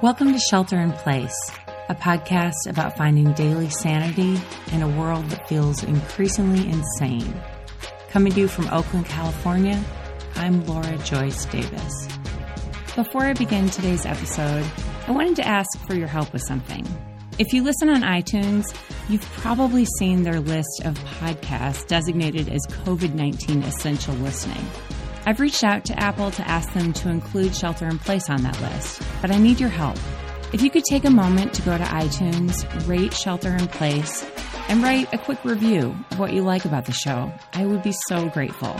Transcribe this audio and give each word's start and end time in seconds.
Welcome 0.00 0.32
to 0.32 0.38
Shelter 0.38 0.78
in 0.78 0.92
Place, 0.92 1.34
a 1.88 1.94
podcast 1.96 2.68
about 2.68 2.96
finding 2.96 3.32
daily 3.32 3.68
sanity 3.68 4.40
in 4.70 4.80
a 4.80 4.88
world 4.88 5.24
that 5.30 5.48
feels 5.48 5.82
increasingly 5.82 6.68
insane. 6.68 7.34
Coming 8.08 8.32
to 8.34 8.40
you 8.42 8.46
from 8.46 8.68
Oakland, 8.68 9.06
California, 9.06 9.82
I'm 10.36 10.64
Laura 10.66 10.96
Joyce 10.98 11.46
Davis. 11.46 12.06
Before 12.94 13.24
I 13.24 13.32
begin 13.32 13.70
today's 13.70 14.06
episode, 14.06 14.64
I 15.08 15.10
wanted 15.10 15.34
to 15.36 15.48
ask 15.48 15.68
for 15.88 15.96
your 15.96 16.06
help 16.06 16.32
with 16.32 16.42
something. 16.46 16.86
If 17.40 17.52
you 17.52 17.64
listen 17.64 17.88
on 17.88 18.02
iTunes, 18.02 18.72
you've 19.08 19.28
probably 19.32 19.84
seen 19.98 20.22
their 20.22 20.38
list 20.38 20.82
of 20.84 20.94
podcasts 20.94 21.84
designated 21.88 22.48
as 22.48 22.60
COVID 22.68 23.14
19 23.14 23.64
essential 23.64 24.14
listening. 24.14 24.64
I've 25.28 25.40
reached 25.40 25.62
out 25.62 25.84
to 25.84 26.00
Apple 26.00 26.30
to 26.30 26.48
ask 26.48 26.72
them 26.72 26.94
to 26.94 27.10
include 27.10 27.54
Shelter 27.54 27.86
in 27.86 27.98
Place 27.98 28.30
on 28.30 28.40
that 28.44 28.58
list, 28.62 29.02
but 29.20 29.30
I 29.30 29.36
need 29.36 29.60
your 29.60 29.68
help. 29.68 29.98
If 30.54 30.62
you 30.62 30.70
could 30.70 30.84
take 30.84 31.04
a 31.04 31.10
moment 31.10 31.52
to 31.52 31.60
go 31.60 31.76
to 31.76 31.84
iTunes, 31.84 32.88
rate 32.88 33.12
Shelter 33.12 33.54
in 33.54 33.68
Place, 33.68 34.24
and 34.70 34.82
write 34.82 35.12
a 35.12 35.18
quick 35.18 35.44
review 35.44 35.94
of 36.12 36.18
what 36.18 36.32
you 36.32 36.40
like 36.40 36.64
about 36.64 36.86
the 36.86 36.92
show, 36.92 37.30
I 37.52 37.66
would 37.66 37.82
be 37.82 37.92
so 38.06 38.30
grateful. 38.30 38.74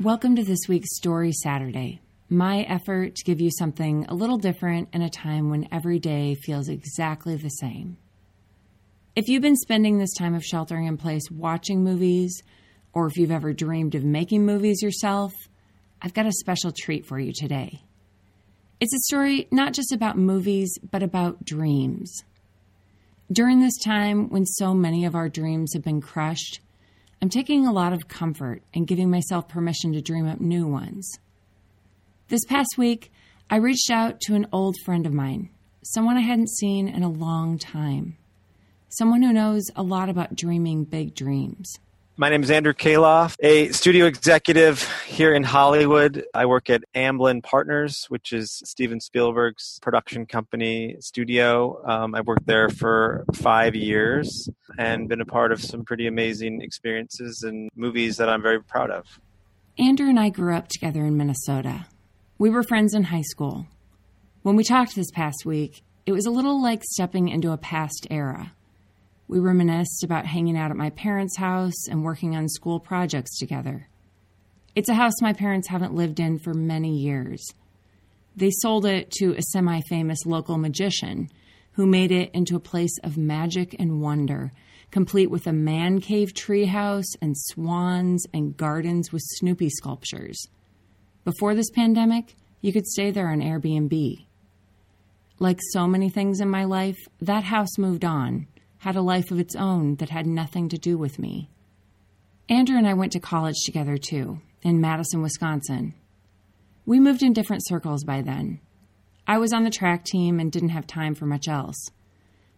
Welcome 0.00 0.36
to 0.36 0.44
this 0.44 0.68
week's 0.68 0.94
Story 0.94 1.32
Saturday, 1.32 2.00
my 2.28 2.60
effort 2.68 3.16
to 3.16 3.24
give 3.24 3.40
you 3.40 3.50
something 3.58 4.06
a 4.08 4.14
little 4.14 4.38
different 4.38 4.90
in 4.92 5.02
a 5.02 5.10
time 5.10 5.50
when 5.50 5.66
every 5.72 5.98
day 5.98 6.36
feels 6.36 6.68
exactly 6.68 7.34
the 7.34 7.48
same. 7.48 7.96
If 9.16 9.26
you've 9.26 9.42
been 9.42 9.56
spending 9.56 9.98
this 9.98 10.14
time 10.14 10.36
of 10.36 10.44
sheltering 10.44 10.86
in 10.86 10.98
place 10.98 11.28
watching 11.32 11.82
movies, 11.82 12.44
or 12.94 13.06
if 13.06 13.16
you've 13.16 13.30
ever 13.30 13.52
dreamed 13.52 13.94
of 13.94 14.04
making 14.04 14.46
movies 14.46 14.80
yourself, 14.82 15.32
I've 16.00 16.14
got 16.14 16.26
a 16.26 16.32
special 16.32 16.72
treat 16.72 17.04
for 17.04 17.18
you 17.18 17.32
today. 17.34 17.82
It's 18.80 18.94
a 18.94 18.98
story 19.00 19.48
not 19.50 19.72
just 19.72 19.92
about 19.92 20.16
movies, 20.16 20.78
but 20.90 21.02
about 21.02 21.44
dreams. 21.44 22.22
During 23.32 23.60
this 23.60 23.78
time 23.82 24.28
when 24.28 24.46
so 24.46 24.74
many 24.74 25.04
of 25.04 25.14
our 25.14 25.28
dreams 25.28 25.72
have 25.74 25.82
been 25.82 26.00
crushed, 26.00 26.60
I'm 27.20 27.30
taking 27.30 27.66
a 27.66 27.72
lot 27.72 27.92
of 27.92 28.06
comfort 28.06 28.62
and 28.74 28.86
giving 28.86 29.10
myself 29.10 29.48
permission 29.48 29.92
to 29.94 30.02
dream 30.02 30.28
up 30.28 30.40
new 30.40 30.66
ones. 30.66 31.10
This 32.28 32.44
past 32.44 32.76
week, 32.76 33.10
I 33.48 33.56
reached 33.56 33.90
out 33.90 34.20
to 34.22 34.34
an 34.34 34.46
old 34.52 34.76
friend 34.84 35.06
of 35.06 35.12
mine, 35.12 35.50
someone 35.82 36.16
I 36.16 36.22
hadn't 36.22 36.50
seen 36.50 36.88
in 36.88 37.02
a 37.02 37.10
long 37.10 37.58
time, 37.58 38.18
someone 38.88 39.22
who 39.22 39.32
knows 39.32 39.64
a 39.74 39.82
lot 39.82 40.08
about 40.08 40.36
dreaming 40.36 40.84
big 40.84 41.14
dreams. 41.14 41.72
My 42.16 42.28
name 42.28 42.44
is 42.44 42.50
Andrew 42.52 42.72
Kaloff, 42.74 43.34
a 43.40 43.70
studio 43.70 44.06
executive 44.06 44.88
here 45.04 45.34
in 45.34 45.42
Hollywood. 45.42 46.24
I 46.32 46.46
work 46.46 46.70
at 46.70 46.84
Amblin 46.94 47.42
Partners, 47.42 48.06
which 48.08 48.32
is 48.32 48.62
Steven 48.64 49.00
Spielberg's 49.00 49.80
production 49.82 50.24
company 50.24 50.94
studio. 51.00 51.84
Um, 51.84 52.14
I've 52.14 52.28
worked 52.28 52.46
there 52.46 52.68
for 52.68 53.24
five 53.34 53.74
years 53.74 54.48
and 54.78 55.08
been 55.08 55.22
a 55.22 55.26
part 55.26 55.50
of 55.50 55.60
some 55.60 55.84
pretty 55.84 56.06
amazing 56.06 56.62
experiences 56.62 57.42
and 57.42 57.68
movies 57.74 58.16
that 58.18 58.28
I'm 58.28 58.42
very 58.42 58.62
proud 58.62 58.92
of. 58.92 59.18
Andrew 59.76 60.08
and 60.08 60.20
I 60.20 60.28
grew 60.28 60.54
up 60.54 60.68
together 60.68 61.04
in 61.04 61.16
Minnesota. 61.16 61.86
We 62.38 62.48
were 62.48 62.62
friends 62.62 62.94
in 62.94 63.02
high 63.02 63.22
school. 63.22 63.66
When 64.42 64.54
we 64.54 64.62
talked 64.62 64.94
this 64.94 65.10
past 65.10 65.44
week, 65.44 65.82
it 66.06 66.12
was 66.12 66.26
a 66.26 66.30
little 66.30 66.62
like 66.62 66.84
stepping 66.84 67.26
into 67.26 67.50
a 67.50 67.58
past 67.58 68.06
era. 68.08 68.52
We 69.26 69.38
reminisced 69.38 70.04
about 70.04 70.26
hanging 70.26 70.56
out 70.56 70.70
at 70.70 70.76
my 70.76 70.90
parents' 70.90 71.36
house 71.36 71.88
and 71.88 72.04
working 72.04 72.36
on 72.36 72.48
school 72.48 72.78
projects 72.78 73.38
together. 73.38 73.88
It's 74.74 74.88
a 74.88 74.94
house 74.94 75.14
my 75.22 75.32
parents 75.32 75.68
haven't 75.68 75.94
lived 75.94 76.20
in 76.20 76.38
for 76.38 76.52
many 76.52 76.96
years. 76.96 77.42
They 78.36 78.50
sold 78.50 78.84
it 78.84 79.10
to 79.18 79.34
a 79.34 79.42
semi 79.42 79.80
famous 79.88 80.26
local 80.26 80.58
magician 80.58 81.30
who 81.72 81.86
made 81.86 82.12
it 82.12 82.30
into 82.34 82.56
a 82.56 82.60
place 82.60 82.96
of 83.02 83.16
magic 83.16 83.74
and 83.78 84.00
wonder, 84.00 84.52
complete 84.90 85.30
with 85.30 85.46
a 85.46 85.52
man 85.52 86.00
cave 86.00 86.34
treehouse 86.34 87.16
and 87.22 87.36
swans 87.36 88.26
and 88.32 88.56
gardens 88.56 89.12
with 89.12 89.22
Snoopy 89.22 89.70
sculptures. 89.70 90.48
Before 91.24 91.54
this 91.54 91.70
pandemic, 91.70 92.36
you 92.60 92.72
could 92.72 92.86
stay 92.86 93.10
there 93.10 93.28
on 93.28 93.40
Airbnb. 93.40 94.26
Like 95.38 95.58
so 95.72 95.86
many 95.86 96.10
things 96.10 96.40
in 96.40 96.48
my 96.48 96.64
life, 96.64 96.98
that 97.20 97.44
house 97.44 97.78
moved 97.78 98.04
on 98.04 98.46
had 98.84 98.96
a 98.96 99.00
life 99.00 99.30
of 99.30 99.40
its 99.40 99.56
own 99.56 99.94
that 99.94 100.10
had 100.10 100.26
nothing 100.26 100.68
to 100.68 100.76
do 100.76 100.98
with 100.98 101.18
me. 101.18 101.48
Andrew 102.50 102.76
and 102.76 102.86
I 102.86 102.92
went 102.92 103.12
to 103.12 103.18
college 103.18 103.56
together 103.64 103.96
too, 103.96 104.42
in 104.60 104.78
Madison, 104.78 105.22
Wisconsin. 105.22 105.94
We 106.84 107.00
moved 107.00 107.22
in 107.22 107.32
different 107.32 107.66
circles 107.66 108.04
by 108.04 108.20
then. 108.20 108.60
I 109.26 109.38
was 109.38 109.54
on 109.54 109.64
the 109.64 109.70
track 109.70 110.04
team 110.04 110.38
and 110.38 110.52
didn't 110.52 110.68
have 110.68 110.86
time 110.86 111.14
for 111.14 111.24
much 111.24 111.48
else. 111.48 111.88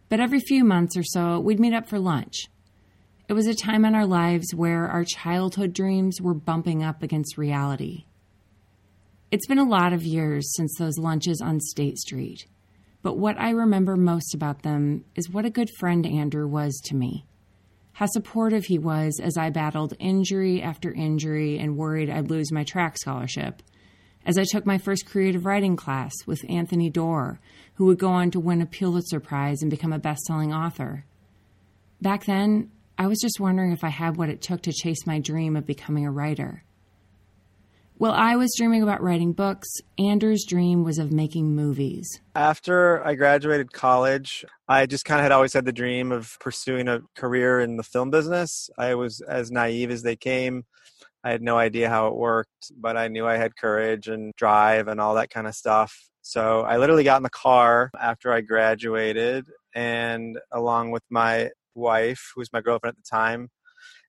But 0.09 0.19
every 0.19 0.41
few 0.41 0.65
months 0.65 0.97
or 0.97 1.04
so, 1.04 1.38
we'd 1.38 1.60
meet 1.60 1.72
up 1.72 1.88
for 1.88 2.00
lunch. 2.00 2.48
It 3.28 3.34
was 3.34 3.47
a 3.47 3.54
time 3.54 3.84
in 3.84 3.94
our 3.94 4.06
lives 4.06 4.53
where 4.53 4.88
our 4.88 5.04
childhood 5.04 5.72
dreams 5.72 6.20
were 6.20 6.34
bumping 6.34 6.82
up 6.82 7.04
against 7.04 7.38
reality. 7.38 8.06
It's 9.31 9.47
been 9.47 9.60
a 9.60 9.65
lot 9.65 9.92
of 9.92 10.03
years 10.03 10.56
since 10.56 10.76
those 10.76 10.98
lunches 10.98 11.41
on 11.41 11.60
State 11.60 11.98
Street. 11.98 12.47
But 13.06 13.18
what 13.18 13.38
I 13.38 13.50
remember 13.50 13.94
most 13.96 14.34
about 14.34 14.62
them 14.62 15.04
is 15.14 15.30
what 15.30 15.44
a 15.44 15.50
good 15.50 15.70
friend 15.78 16.04
Andrew 16.04 16.48
was 16.48 16.80
to 16.86 16.96
me. 16.96 17.24
How 17.92 18.06
supportive 18.06 18.64
he 18.64 18.80
was 18.80 19.20
as 19.22 19.36
I 19.36 19.48
battled 19.50 19.94
injury 20.00 20.60
after 20.60 20.92
injury 20.92 21.56
and 21.56 21.76
worried 21.76 22.10
I'd 22.10 22.30
lose 22.30 22.50
my 22.50 22.64
track 22.64 22.98
scholarship. 22.98 23.62
As 24.24 24.36
I 24.36 24.42
took 24.42 24.66
my 24.66 24.76
first 24.78 25.06
creative 25.06 25.46
writing 25.46 25.76
class 25.76 26.12
with 26.26 26.44
Anthony 26.48 26.90
Doerr, 26.90 27.38
who 27.74 27.84
would 27.84 28.00
go 28.00 28.10
on 28.10 28.32
to 28.32 28.40
win 28.40 28.60
a 28.60 28.66
Pulitzer 28.66 29.20
Prize 29.20 29.62
and 29.62 29.70
become 29.70 29.92
a 29.92 30.00
best 30.00 30.22
selling 30.22 30.52
author. 30.52 31.04
Back 32.02 32.24
then, 32.24 32.72
I 32.98 33.06
was 33.06 33.20
just 33.22 33.38
wondering 33.38 33.70
if 33.70 33.84
I 33.84 33.90
had 33.90 34.16
what 34.16 34.30
it 34.30 34.42
took 34.42 34.62
to 34.62 34.72
chase 34.72 35.06
my 35.06 35.20
dream 35.20 35.54
of 35.54 35.64
becoming 35.64 36.04
a 36.06 36.10
writer. 36.10 36.64
While 37.98 38.12
I 38.12 38.36
was 38.36 38.54
dreaming 38.54 38.82
about 38.82 39.02
writing 39.02 39.32
books, 39.32 39.68
Andrew's 39.98 40.44
dream 40.44 40.84
was 40.84 40.98
of 40.98 41.12
making 41.12 41.54
movies. 41.56 42.20
After 42.34 43.02
I 43.02 43.14
graduated 43.14 43.72
college, 43.72 44.44
I 44.68 44.84
just 44.84 45.06
kind 45.06 45.18
of 45.18 45.22
had 45.22 45.32
always 45.32 45.54
had 45.54 45.64
the 45.64 45.72
dream 45.72 46.12
of 46.12 46.36
pursuing 46.38 46.88
a 46.88 47.00
career 47.16 47.58
in 47.58 47.78
the 47.78 47.82
film 47.82 48.10
business. 48.10 48.68
I 48.76 48.96
was 48.96 49.22
as 49.22 49.50
naive 49.50 49.90
as 49.90 50.02
they 50.02 50.14
came. 50.14 50.66
I 51.24 51.30
had 51.30 51.40
no 51.40 51.56
idea 51.56 51.88
how 51.88 52.08
it 52.08 52.16
worked, 52.16 52.70
but 52.76 52.98
I 52.98 53.08
knew 53.08 53.26
I 53.26 53.38
had 53.38 53.56
courage 53.56 54.08
and 54.08 54.34
drive 54.36 54.88
and 54.88 55.00
all 55.00 55.14
that 55.14 55.30
kind 55.30 55.46
of 55.46 55.54
stuff. 55.54 55.96
So 56.20 56.60
I 56.60 56.76
literally 56.76 57.04
got 57.04 57.16
in 57.16 57.22
the 57.22 57.30
car 57.30 57.90
after 57.98 58.30
I 58.30 58.42
graduated, 58.42 59.46
and 59.74 60.38
along 60.52 60.90
with 60.90 61.04
my 61.08 61.48
wife, 61.74 62.32
who 62.34 62.42
was 62.42 62.52
my 62.52 62.60
girlfriend 62.60 62.94
at 62.98 63.02
the 63.02 63.08
time, 63.10 63.48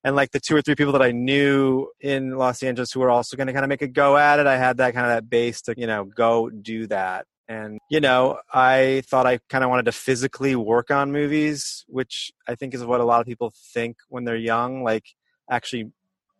and 0.03 0.15
like 0.15 0.31
the 0.31 0.39
two 0.39 0.55
or 0.55 0.61
three 0.61 0.75
people 0.75 0.93
that 0.93 1.01
I 1.01 1.11
knew 1.11 1.87
in 1.99 2.37
Los 2.37 2.63
Angeles 2.63 2.91
who 2.91 2.99
were 2.99 3.09
also 3.09 3.35
going 3.35 3.47
to 3.47 3.53
kind 3.53 3.65
of 3.65 3.69
make 3.69 3.81
a 3.81 3.87
go 3.87 4.17
at 4.17 4.39
it, 4.39 4.47
I 4.47 4.57
had 4.57 4.77
that 4.77 4.93
kind 4.93 5.05
of 5.05 5.11
that 5.11 5.29
base 5.29 5.61
to, 5.63 5.73
you 5.77 5.87
know, 5.87 6.05
go 6.05 6.49
do 6.49 6.87
that. 6.87 7.25
And, 7.49 7.79
you 7.89 8.01
know, 8.01 8.39
I 8.53 9.03
thought 9.07 9.25
I 9.25 9.39
kind 9.49 9.63
of 9.63 9.69
wanted 9.69 9.85
to 9.85 9.93
physically 9.93 10.55
work 10.55 10.91
on 10.91 11.11
movies, 11.11 11.85
which 11.87 12.31
I 12.47 12.55
think 12.55 12.73
is 12.73 12.83
what 12.83 12.99
a 12.99 13.05
lot 13.05 13.21
of 13.21 13.27
people 13.27 13.53
think 13.73 13.97
when 14.09 14.25
they're 14.25 14.35
young, 14.35 14.83
like 14.83 15.05
actually 15.49 15.91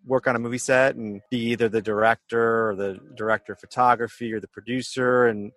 work 0.06 0.28
on 0.28 0.36
a 0.36 0.40
movie 0.40 0.58
set 0.58 0.96
and 0.96 1.22
be 1.30 1.52
either 1.52 1.70
the 1.70 1.82
director 1.82 2.70
or 2.70 2.76
the 2.76 3.00
director 3.16 3.54
of 3.54 3.60
photography 3.60 4.34
or 4.34 4.40
the 4.40 4.48
producer. 4.48 5.26
And 5.26 5.52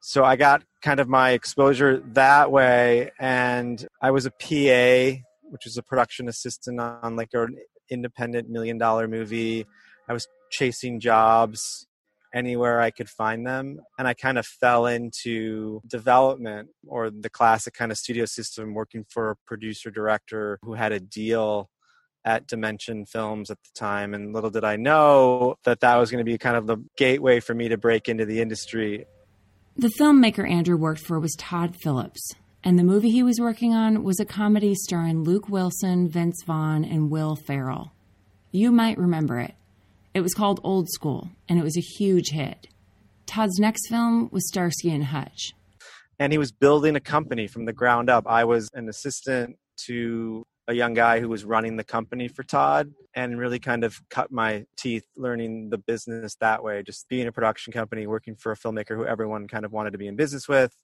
so 0.00 0.24
I 0.24 0.36
got 0.36 0.62
kind 0.82 1.00
of 1.00 1.08
my 1.08 1.30
exposure 1.30 2.00
that 2.12 2.50
way. 2.52 3.10
And 3.18 3.84
I 4.00 4.12
was 4.12 4.26
a 4.26 4.30
PA 4.30 5.20
which 5.50 5.64
was 5.64 5.76
a 5.76 5.82
production 5.82 6.28
assistant 6.28 6.80
on 6.80 7.16
like 7.16 7.30
an 7.32 7.56
independent 7.90 8.48
million 8.48 8.78
dollar 8.78 9.08
movie. 9.08 9.66
I 10.08 10.12
was 10.12 10.26
chasing 10.50 11.00
jobs 11.00 11.86
anywhere 12.34 12.80
I 12.80 12.90
could 12.90 13.08
find 13.08 13.46
them. 13.46 13.78
And 13.98 14.08
I 14.08 14.12
kind 14.12 14.38
of 14.38 14.44
fell 14.44 14.86
into 14.86 15.80
development 15.86 16.68
or 16.86 17.08
the 17.08 17.30
classic 17.30 17.74
kind 17.74 17.92
of 17.92 17.96
studio 17.96 18.24
system, 18.26 18.74
working 18.74 19.06
for 19.08 19.30
a 19.30 19.36
producer 19.46 19.90
director 19.90 20.58
who 20.62 20.74
had 20.74 20.92
a 20.92 21.00
deal 21.00 21.70
at 22.24 22.46
Dimension 22.46 23.06
Films 23.06 23.50
at 23.50 23.58
the 23.62 23.78
time. 23.78 24.14
And 24.14 24.32
little 24.32 24.50
did 24.50 24.64
I 24.64 24.76
know 24.76 25.56
that 25.64 25.80
that 25.80 25.96
was 25.96 26.10
going 26.10 26.24
to 26.24 26.30
be 26.30 26.38
kind 26.38 26.56
of 26.56 26.66
the 26.66 26.78
gateway 26.96 27.40
for 27.40 27.54
me 27.54 27.68
to 27.68 27.78
break 27.78 28.08
into 28.08 28.24
the 28.24 28.40
industry. 28.40 29.06
The 29.76 29.92
filmmaker 30.00 30.48
Andrew 30.48 30.76
worked 30.76 31.00
for 31.00 31.20
was 31.20 31.34
Todd 31.38 31.76
Phillips, 31.76 32.32
and 32.64 32.78
the 32.78 32.82
movie 32.82 33.10
he 33.10 33.22
was 33.22 33.38
working 33.38 33.74
on 33.74 34.02
was 34.02 34.18
a 34.18 34.24
comedy 34.24 34.74
starring 34.74 35.22
Luke 35.22 35.50
Wilson, 35.50 36.08
Vince 36.08 36.42
Vaughn, 36.46 36.82
and 36.82 37.10
Will 37.10 37.36
Ferrell. 37.36 37.92
You 38.52 38.72
might 38.72 38.96
remember 38.96 39.38
it. 39.38 39.54
It 40.14 40.22
was 40.22 40.32
called 40.32 40.60
Old 40.64 40.88
School, 40.90 41.28
and 41.46 41.58
it 41.58 41.62
was 41.62 41.76
a 41.76 41.80
huge 41.80 42.30
hit. 42.30 42.68
Todd's 43.26 43.58
next 43.58 43.88
film 43.88 44.30
was 44.32 44.48
Starsky 44.48 44.90
and 44.90 45.04
Hutch. 45.04 45.52
And 46.18 46.32
he 46.32 46.38
was 46.38 46.52
building 46.52 46.96
a 46.96 47.00
company 47.00 47.48
from 47.48 47.66
the 47.66 47.72
ground 47.72 48.08
up. 48.08 48.26
I 48.26 48.44
was 48.44 48.70
an 48.72 48.88
assistant 48.88 49.58
to 49.86 50.46
a 50.66 50.72
young 50.72 50.94
guy 50.94 51.20
who 51.20 51.28
was 51.28 51.44
running 51.44 51.76
the 51.76 51.84
company 51.84 52.28
for 52.28 52.42
Todd 52.42 52.92
and 53.14 53.38
really 53.38 53.58
kind 53.58 53.84
of 53.84 54.00
cut 54.08 54.32
my 54.32 54.64
teeth 54.76 55.04
learning 55.16 55.70
the 55.70 55.78
business 55.78 56.36
that 56.36 56.64
way. 56.64 56.82
Just 56.82 57.08
being 57.08 57.26
a 57.26 57.32
production 57.32 57.72
company, 57.72 58.06
working 58.06 58.34
for 58.34 58.52
a 58.52 58.56
filmmaker 58.56 58.96
who 58.96 59.04
everyone 59.04 59.46
kind 59.46 59.64
of 59.64 59.72
wanted 59.72 59.92
to 59.92 59.98
be 59.98 60.06
in 60.06 60.16
business 60.16 60.48
with, 60.48 60.74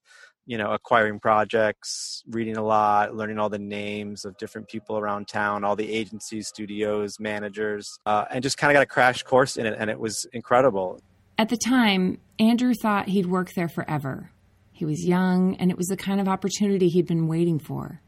you 0.46 0.58
know, 0.58 0.72
acquiring 0.72 1.18
projects, 1.18 2.22
reading 2.28 2.56
a 2.56 2.62
lot, 2.62 3.14
learning 3.14 3.38
all 3.38 3.48
the 3.48 3.58
names 3.58 4.24
of 4.24 4.36
different 4.36 4.68
people 4.68 4.98
around 4.98 5.28
town, 5.28 5.64
all 5.64 5.76
the 5.76 5.90
agencies, 5.90 6.48
studios, 6.48 7.18
managers, 7.18 7.98
uh, 8.04 8.26
and 8.30 8.42
just 8.42 8.58
kind 8.58 8.70
of 8.70 8.74
got 8.74 8.82
a 8.82 8.86
crash 8.86 9.22
course 9.22 9.56
in 9.56 9.64
it. 9.64 9.76
And 9.78 9.88
it 9.88 9.98
was 9.98 10.26
incredible. 10.32 11.00
At 11.38 11.48
the 11.48 11.56
time, 11.56 12.20
Andrew 12.38 12.74
thought 12.74 13.08
he'd 13.08 13.26
work 13.26 13.54
there 13.54 13.68
forever. 13.68 14.30
He 14.72 14.84
was 14.84 15.06
young, 15.06 15.56
and 15.56 15.70
it 15.70 15.76
was 15.76 15.86
the 15.86 15.96
kind 15.96 16.20
of 16.20 16.28
opportunity 16.28 16.88
he'd 16.88 17.06
been 17.06 17.28
waiting 17.28 17.58
for. 17.58 18.02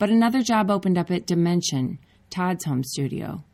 But 0.00 0.08
another 0.08 0.40
job 0.40 0.70
opened 0.70 0.96
up 0.96 1.10
at 1.10 1.26
Dimension, 1.26 1.98
Todd's 2.30 2.64
home 2.64 2.82
studio. 2.82 3.44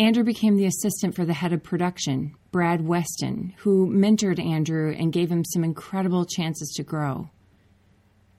Andrew 0.00 0.24
became 0.24 0.56
the 0.56 0.66
assistant 0.66 1.14
for 1.14 1.24
the 1.24 1.32
head 1.32 1.52
of 1.52 1.62
production, 1.62 2.34
Brad 2.50 2.84
Weston, 2.84 3.54
who 3.58 3.88
mentored 3.88 4.44
Andrew 4.44 4.92
and 4.92 5.12
gave 5.12 5.30
him 5.30 5.44
some 5.44 5.62
incredible 5.62 6.24
chances 6.24 6.72
to 6.74 6.82
grow. 6.82 7.30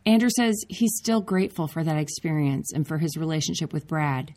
Andrew 0.05 0.29
says 0.29 0.61
he's 0.67 0.97
still 0.97 1.21
grateful 1.21 1.69
for 1.69 1.85
that 1.85 1.97
experience 1.97 2.73
and 2.73 2.85
for 2.85 2.97
his 2.97 3.15
relationship 3.15 3.71
with 3.71 3.87
Brad. 3.87 4.33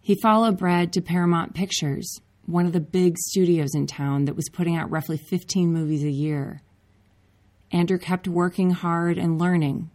He 0.00 0.18
followed 0.22 0.56
Brad 0.56 0.94
to 0.94 1.02
Paramount 1.02 1.54
Pictures, 1.54 2.22
one 2.46 2.64
of 2.64 2.72
the 2.72 2.80
big 2.80 3.18
studios 3.18 3.74
in 3.74 3.86
town 3.86 4.24
that 4.24 4.36
was 4.36 4.48
putting 4.48 4.74
out 4.74 4.90
roughly 4.90 5.18
15 5.18 5.70
movies 5.70 6.02
a 6.02 6.10
year. 6.10 6.62
Andrew 7.72 7.98
kept 7.98 8.26
working 8.26 8.70
hard 8.70 9.18
and 9.18 9.38
learning. 9.38 9.90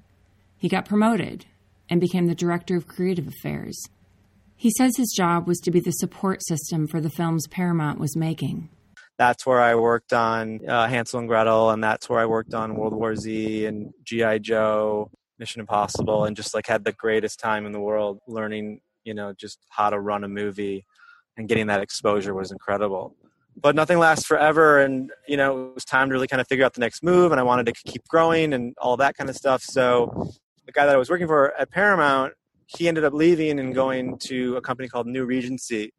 He 0.56 0.69
got 0.69 0.85
promoted 0.85 1.47
and 1.91 1.99
became 1.99 2.25
the 2.27 2.33
director 2.33 2.77
of 2.77 2.88
creative 2.88 3.27
affairs. 3.27 3.77
He 4.55 4.71
says 4.71 4.93
his 4.95 5.13
job 5.15 5.45
was 5.45 5.59
to 5.59 5.71
be 5.71 5.81
the 5.81 5.91
support 5.91 6.39
system 6.45 6.88
for 6.88 7.01
the 7.01 7.09
films 7.09 7.47
Paramount 7.47 7.99
was 7.99 8.15
making. 8.15 8.69
That's 9.17 9.45
where 9.45 9.59
I 9.59 9.75
worked 9.75 10.13
on 10.13 10.61
uh, 10.67 10.88
Hansel 10.88 11.19
and 11.19 11.27
Gretel, 11.27 11.69
and 11.69 11.83
that's 11.83 12.09
where 12.09 12.19
I 12.19 12.25
worked 12.25 12.53
on 12.53 12.75
World 12.75 12.93
War 12.93 13.15
Z 13.15 13.65
and 13.65 13.93
G.I. 14.03 14.39
Joe, 14.39 15.11
Mission 15.38 15.59
Impossible, 15.59 16.25
and 16.25 16.35
just 16.35 16.55
like 16.55 16.65
had 16.65 16.85
the 16.85 16.93
greatest 16.93 17.39
time 17.39 17.65
in 17.65 17.71
the 17.71 17.79
world 17.79 18.19
learning, 18.25 18.81
you 19.03 19.13
know, 19.13 19.33
just 19.33 19.59
how 19.69 19.89
to 19.89 19.99
run 19.99 20.23
a 20.23 20.27
movie 20.27 20.85
and 21.37 21.47
getting 21.47 21.67
that 21.67 21.81
exposure 21.81 22.33
was 22.33 22.51
incredible. 22.51 23.15
But 23.55 23.75
nothing 23.75 23.99
lasts 23.99 24.25
forever, 24.25 24.79
and 24.79 25.11
you 25.27 25.37
know, 25.37 25.69
it 25.69 25.75
was 25.75 25.85
time 25.85 26.07
to 26.07 26.13
really 26.13 26.27
kind 26.27 26.39
of 26.39 26.47
figure 26.47 26.65
out 26.65 26.73
the 26.73 26.79
next 26.79 27.03
move, 27.03 27.31
and 27.31 27.39
I 27.39 27.44
wanted 27.44 27.65
to 27.65 27.73
keep 27.73 28.07
growing 28.07 28.53
and 28.53 28.75
all 28.77 28.95
that 28.97 29.17
kind 29.17 29.29
of 29.29 29.35
stuff. 29.35 29.61
So 29.61 30.31
the 30.65 30.71
guy 30.71 30.85
that 30.85 30.95
I 30.95 30.97
was 30.97 31.09
working 31.09 31.27
for 31.27 31.53
at 31.59 31.71
Paramount, 31.71 32.33
he 32.65 32.87
ended 32.87 33.03
up 33.03 33.13
leaving 33.13 33.59
and 33.59 33.73
going 33.75 34.17
to 34.27 34.55
a 34.57 34.61
company 34.61 34.87
called 34.87 35.07
New 35.07 35.25
Regency, 35.25 35.93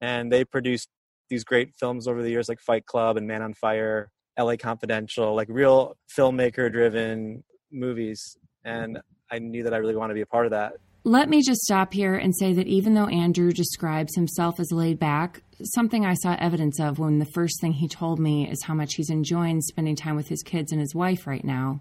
and 0.00 0.30
they 0.30 0.44
produced 0.44 0.88
these 1.28 1.44
great 1.44 1.74
films 1.78 2.08
over 2.08 2.22
the 2.22 2.30
years 2.30 2.48
like 2.48 2.60
Fight 2.60 2.86
Club 2.86 3.16
and 3.16 3.26
Man 3.26 3.42
on 3.42 3.54
Fire, 3.54 4.10
LA 4.38 4.56
Confidential, 4.56 5.34
like 5.34 5.48
real 5.50 5.96
filmmaker 6.16 6.72
driven 6.72 7.44
movies. 7.70 8.36
And 8.64 8.98
I 9.30 9.38
knew 9.38 9.62
that 9.64 9.74
I 9.74 9.76
really 9.78 9.96
wanted 9.96 10.14
to 10.14 10.18
be 10.18 10.22
a 10.22 10.26
part 10.26 10.46
of 10.46 10.52
that. 10.52 10.74
Let 11.04 11.28
me 11.28 11.42
just 11.42 11.62
stop 11.62 11.92
here 11.92 12.14
and 12.14 12.36
say 12.36 12.52
that 12.54 12.66
even 12.66 12.94
though 12.94 13.06
Andrew 13.06 13.52
describes 13.52 14.14
himself 14.14 14.58
as 14.58 14.72
laid 14.72 14.98
back, 14.98 15.42
something 15.62 16.04
I 16.04 16.14
saw 16.14 16.36
evidence 16.38 16.80
of 16.80 16.98
when 16.98 17.18
the 17.18 17.26
first 17.34 17.60
thing 17.60 17.72
he 17.72 17.88
told 17.88 18.18
me 18.18 18.48
is 18.48 18.62
how 18.64 18.74
much 18.74 18.94
he's 18.94 19.10
enjoying 19.10 19.60
spending 19.60 19.96
time 19.96 20.16
with 20.16 20.28
his 20.28 20.42
kids 20.42 20.72
and 20.72 20.80
his 20.80 20.94
wife 20.94 21.26
right 21.26 21.44
now. 21.44 21.80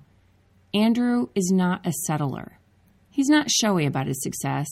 Andrew 0.74 1.28
is 1.34 1.52
not 1.52 1.86
a 1.88 1.94
settler. 2.06 2.60
He's 3.10 3.30
not 3.30 3.50
showy 3.50 3.86
about 3.86 4.08
his 4.08 4.22
success. 4.22 4.68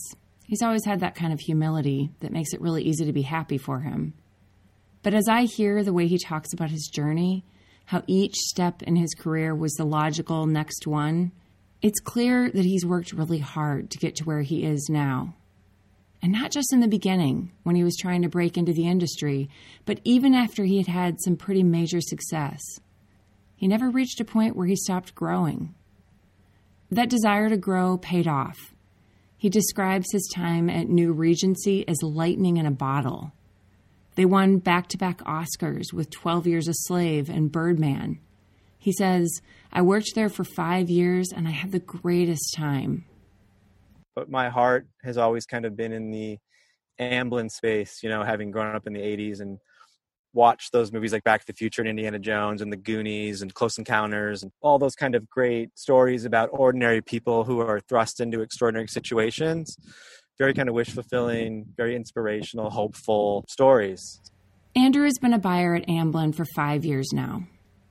He's 0.46 0.62
always 0.62 0.84
had 0.84 1.00
that 1.00 1.14
kind 1.14 1.32
of 1.32 1.40
humility 1.40 2.10
that 2.20 2.32
makes 2.32 2.52
it 2.52 2.60
really 2.60 2.82
easy 2.82 3.04
to 3.06 3.12
be 3.12 3.22
happy 3.22 3.58
for 3.58 3.80
him. 3.80 4.14
But 5.02 5.14
as 5.14 5.28
I 5.28 5.44
hear 5.44 5.82
the 5.82 5.92
way 5.92 6.06
he 6.06 6.18
talks 6.18 6.52
about 6.52 6.70
his 6.70 6.90
journey, 6.92 7.44
how 7.86 8.02
each 8.06 8.34
step 8.34 8.82
in 8.82 8.96
his 8.96 9.14
career 9.14 9.54
was 9.54 9.72
the 9.74 9.84
logical 9.84 10.46
next 10.46 10.86
one, 10.86 11.32
it's 11.80 12.00
clear 12.00 12.50
that 12.50 12.64
he's 12.64 12.84
worked 12.84 13.12
really 13.12 13.38
hard 13.38 13.90
to 13.90 13.98
get 13.98 14.16
to 14.16 14.24
where 14.24 14.42
he 14.42 14.64
is 14.64 14.88
now. 14.90 15.34
And 16.22 16.32
not 16.32 16.50
just 16.50 16.72
in 16.72 16.80
the 16.80 16.88
beginning, 16.88 17.52
when 17.62 17.76
he 17.76 17.84
was 17.84 17.96
trying 17.96 18.22
to 18.22 18.28
break 18.28 18.56
into 18.56 18.72
the 18.72 18.88
industry, 18.88 19.48
but 19.84 20.00
even 20.04 20.34
after 20.34 20.64
he 20.64 20.78
had 20.78 20.88
had 20.88 21.20
some 21.20 21.36
pretty 21.36 21.62
major 21.62 22.00
success. 22.00 22.60
He 23.54 23.68
never 23.68 23.88
reached 23.88 24.20
a 24.20 24.24
point 24.24 24.56
where 24.56 24.66
he 24.66 24.76
stopped 24.76 25.14
growing. 25.14 25.74
That 26.90 27.10
desire 27.10 27.48
to 27.48 27.56
grow 27.56 27.98
paid 27.98 28.28
off. 28.28 28.56
He 29.36 29.48
describes 29.48 30.12
his 30.12 30.30
time 30.34 30.70
at 30.70 30.88
New 30.88 31.12
Regency 31.12 31.86
as 31.88 32.02
lightning 32.02 32.56
in 32.56 32.66
a 32.66 32.70
bottle. 32.70 33.32
They 34.14 34.24
won 34.24 34.58
back 34.58 34.88
to 34.88 34.98
back 34.98 35.18
Oscars 35.24 35.92
with 35.92 36.10
12 36.10 36.46
Years 36.46 36.68
a 36.68 36.74
Slave 36.74 37.28
and 37.28 37.52
Birdman. 37.52 38.18
He 38.78 38.92
says, 38.92 39.40
I 39.72 39.82
worked 39.82 40.14
there 40.14 40.28
for 40.28 40.44
five 40.44 40.88
years 40.88 41.32
and 41.34 41.46
I 41.46 41.50
had 41.50 41.72
the 41.72 41.80
greatest 41.80 42.54
time. 42.56 43.04
But 44.14 44.30
my 44.30 44.48
heart 44.48 44.86
has 45.02 45.18
always 45.18 45.44
kind 45.44 45.66
of 45.66 45.76
been 45.76 45.92
in 45.92 46.10
the 46.10 46.38
Amblin 46.98 47.50
space, 47.50 48.02
you 48.02 48.08
know, 48.08 48.22
having 48.22 48.50
grown 48.50 48.74
up 48.74 48.86
in 48.86 48.94
the 48.94 49.00
80s 49.00 49.40
and 49.40 49.58
watched 50.36 50.70
those 50.70 50.92
movies 50.92 51.12
like 51.12 51.24
Back 51.24 51.40
to 51.40 51.46
the 51.46 51.54
Future 51.54 51.82
and 51.82 51.88
Indiana 51.88 52.18
Jones 52.18 52.62
and 52.62 52.70
The 52.70 52.76
Goonies 52.76 53.42
and 53.42 53.52
Close 53.52 53.78
Encounters 53.78 54.42
and 54.42 54.52
all 54.60 54.78
those 54.78 54.94
kind 54.94 55.14
of 55.14 55.28
great 55.28 55.76
stories 55.76 56.24
about 56.24 56.50
ordinary 56.52 57.00
people 57.00 57.42
who 57.42 57.60
are 57.60 57.80
thrust 57.80 58.20
into 58.20 58.42
extraordinary 58.42 58.86
situations. 58.86 59.76
Very 60.38 60.52
kind 60.52 60.68
of 60.68 60.74
wish 60.74 60.90
fulfilling, 60.90 61.64
very 61.76 61.96
inspirational, 61.96 62.70
hopeful 62.70 63.44
stories. 63.48 64.20
Andrew 64.76 65.04
has 65.04 65.18
been 65.18 65.32
a 65.32 65.38
buyer 65.38 65.74
at 65.74 65.88
Amblin 65.88 66.34
for 66.34 66.44
five 66.54 66.84
years 66.84 67.08
now. 67.12 67.44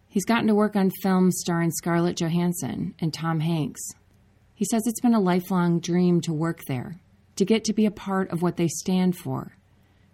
He's 0.07 0.25
gotten 0.25 0.47
to 0.47 0.55
work 0.55 0.75
on 0.75 0.91
films 1.01 1.39
starring 1.39 1.71
Scarlett 1.71 2.15
Johansson 2.15 2.93
and 2.99 3.11
Tom 3.11 3.39
Hanks. 3.39 3.81
He 4.53 4.63
says 4.65 4.83
it's 4.85 5.01
been 5.01 5.15
a 5.15 5.19
lifelong 5.19 5.79
dream 5.79 6.21
to 6.21 6.31
work 6.31 6.59
there, 6.67 7.01
to 7.35 7.43
get 7.43 7.63
to 7.65 7.73
be 7.73 7.87
a 7.87 7.91
part 7.91 8.31
of 8.31 8.43
what 8.43 8.55
they 8.55 8.67
stand 8.67 9.17
for 9.17 9.54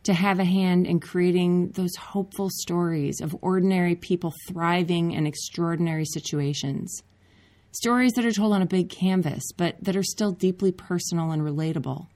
to 0.04 0.14
have 0.14 0.40
a 0.40 0.46
hand 0.46 0.88
in 0.88 1.00
creating 1.00 1.70
those 1.70 1.96
hopeful 1.96 2.50
stories 2.50 3.22
of 3.22 3.36
ordinary 3.42 3.96
people 3.96 4.34
thriving 4.48 5.12
in 5.12 5.28
extraordinary 5.28 6.06
situations. 6.06 7.04
Stories 7.72 8.14
that 8.14 8.26
are 8.26 8.32
told 8.32 8.54
on 8.54 8.62
a 8.62 8.66
big 8.68 8.90
canvas, 8.90 9.44
but 9.56 9.76
that 9.82 9.96
are 9.96 10.04
still 10.04 10.32
deeply 10.32 10.72
personal 10.72 11.32
and 11.32 11.42
relatable. 11.42 12.08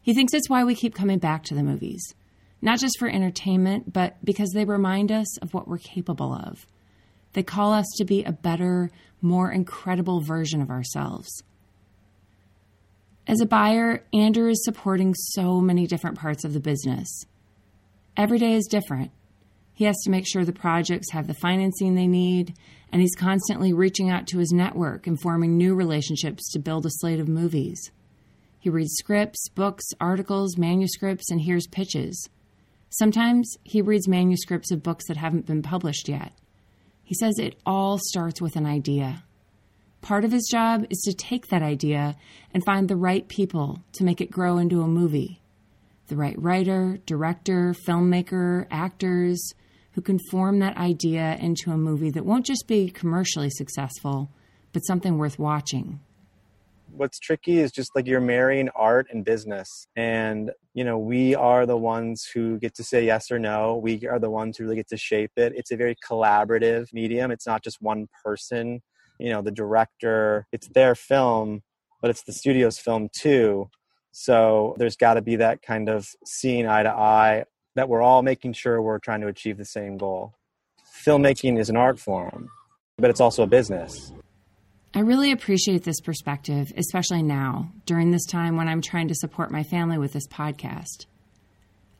He 0.00 0.14
thinks 0.14 0.32
it's 0.32 0.48
why 0.48 0.64
we 0.64 0.74
keep 0.74 0.94
coming 0.94 1.18
back 1.18 1.44
to 1.44 1.54
the 1.54 1.62
movies, 1.62 2.14
not 2.62 2.78
just 2.78 2.98
for 2.98 3.08
entertainment, 3.08 3.92
but 3.92 4.16
because 4.24 4.50
they 4.50 4.64
remind 4.64 5.12
us 5.12 5.38
of 5.38 5.52
what 5.52 5.68
we're 5.68 5.78
capable 5.78 6.32
of. 6.32 6.66
They 7.34 7.42
call 7.42 7.72
us 7.72 7.86
to 7.96 8.04
be 8.04 8.24
a 8.24 8.32
better, 8.32 8.90
more 9.20 9.50
incredible 9.50 10.20
version 10.20 10.62
of 10.62 10.70
ourselves. 10.70 11.28
As 13.28 13.42
a 13.42 13.46
buyer, 13.46 14.06
Andrew 14.14 14.48
is 14.48 14.64
supporting 14.64 15.12
so 15.14 15.60
many 15.60 15.86
different 15.86 16.18
parts 16.18 16.46
of 16.46 16.54
the 16.54 16.60
business. 16.60 17.26
Every 18.16 18.38
day 18.38 18.54
is 18.54 18.66
different. 18.66 19.10
He 19.74 19.84
has 19.84 19.98
to 20.04 20.10
make 20.10 20.26
sure 20.26 20.46
the 20.46 20.52
projects 20.54 21.12
have 21.12 21.26
the 21.26 21.34
financing 21.34 21.94
they 21.94 22.06
need, 22.06 22.54
and 22.90 23.02
he's 23.02 23.14
constantly 23.14 23.74
reaching 23.74 24.08
out 24.08 24.26
to 24.28 24.38
his 24.38 24.50
network 24.50 25.06
and 25.06 25.20
forming 25.20 25.58
new 25.58 25.74
relationships 25.74 26.50
to 26.52 26.58
build 26.58 26.86
a 26.86 26.90
slate 26.90 27.20
of 27.20 27.28
movies. 27.28 27.92
He 28.60 28.70
reads 28.70 28.94
scripts, 28.94 29.50
books, 29.50 29.84
articles, 30.00 30.56
manuscripts, 30.56 31.30
and 31.30 31.42
hears 31.42 31.66
pitches. 31.66 32.30
Sometimes 32.88 33.58
he 33.62 33.82
reads 33.82 34.08
manuscripts 34.08 34.70
of 34.70 34.82
books 34.82 35.06
that 35.06 35.18
haven't 35.18 35.44
been 35.44 35.60
published 35.60 36.08
yet. 36.08 36.32
He 37.04 37.14
says 37.14 37.38
it 37.38 37.60
all 37.66 37.98
starts 37.98 38.40
with 38.40 38.56
an 38.56 38.64
idea. 38.64 39.24
Part 40.00 40.24
of 40.24 40.32
his 40.32 40.48
job 40.50 40.86
is 40.90 40.98
to 41.04 41.12
take 41.12 41.48
that 41.48 41.62
idea 41.62 42.16
and 42.54 42.64
find 42.64 42.88
the 42.88 42.96
right 42.96 43.28
people 43.28 43.82
to 43.92 44.04
make 44.04 44.20
it 44.20 44.30
grow 44.30 44.58
into 44.58 44.80
a 44.80 44.86
movie. 44.86 45.40
The 46.06 46.16
right 46.16 46.40
writer, 46.40 46.98
director, 47.04 47.74
filmmaker, 47.86 48.66
actors 48.70 49.52
who 49.92 50.00
can 50.00 50.18
form 50.30 50.60
that 50.60 50.76
idea 50.76 51.36
into 51.40 51.72
a 51.72 51.76
movie 51.76 52.10
that 52.10 52.24
won't 52.24 52.46
just 52.46 52.66
be 52.68 52.88
commercially 52.88 53.50
successful, 53.50 54.30
but 54.72 54.80
something 54.80 55.18
worth 55.18 55.38
watching. 55.38 56.00
What's 56.92 57.18
tricky 57.18 57.58
is 57.58 57.70
just 57.72 57.90
like 57.94 58.06
you're 58.06 58.20
marrying 58.20 58.70
art 58.70 59.08
and 59.10 59.24
business. 59.24 59.68
And, 59.96 60.52
you 60.72 60.84
know, 60.84 60.98
we 60.98 61.34
are 61.34 61.66
the 61.66 61.76
ones 61.76 62.24
who 62.32 62.58
get 62.58 62.74
to 62.76 62.84
say 62.84 63.04
yes 63.04 63.30
or 63.30 63.38
no. 63.38 63.76
We 63.76 64.06
are 64.06 64.18
the 64.18 64.30
ones 64.30 64.56
who 64.56 64.64
really 64.64 64.76
get 64.76 64.88
to 64.88 64.96
shape 64.96 65.32
it. 65.36 65.52
It's 65.54 65.72
a 65.72 65.76
very 65.76 65.96
collaborative 65.96 66.92
medium. 66.92 67.30
It's 67.30 67.46
not 67.46 67.62
just 67.62 67.82
one 67.82 68.08
person 68.24 68.80
you 69.18 69.30
know 69.30 69.42
the 69.42 69.50
director 69.50 70.46
it's 70.52 70.68
their 70.68 70.94
film 70.94 71.62
but 72.00 72.10
it's 72.10 72.22
the 72.22 72.32
studio's 72.32 72.78
film 72.78 73.08
too 73.12 73.68
so 74.12 74.74
there's 74.78 74.96
got 74.96 75.14
to 75.14 75.22
be 75.22 75.36
that 75.36 75.62
kind 75.62 75.88
of 75.88 76.06
seeing 76.24 76.66
eye 76.66 76.82
to 76.82 76.90
eye 76.90 77.44
that 77.74 77.88
we're 77.88 78.02
all 78.02 78.22
making 78.22 78.52
sure 78.52 78.82
we're 78.82 78.98
trying 78.98 79.20
to 79.20 79.28
achieve 79.28 79.56
the 79.56 79.64
same 79.64 79.96
goal 79.96 80.34
filmmaking 81.04 81.58
is 81.58 81.68
an 81.68 81.76
art 81.76 81.98
form 81.98 82.48
but 82.96 83.10
it's 83.10 83.20
also 83.20 83.42
a 83.42 83.46
business 83.46 84.12
I 84.94 85.00
really 85.00 85.32
appreciate 85.32 85.84
this 85.84 86.00
perspective, 86.00 86.72
especially 86.74 87.22
now, 87.22 87.70
during 87.84 88.10
this 88.10 88.24
time 88.24 88.56
when 88.56 88.68
I'm 88.68 88.80
trying 88.80 89.08
to 89.08 89.14
support 89.14 89.50
my 89.50 89.62
family 89.62 89.98
with 89.98 90.14
this 90.14 90.26
podcast. 90.26 91.04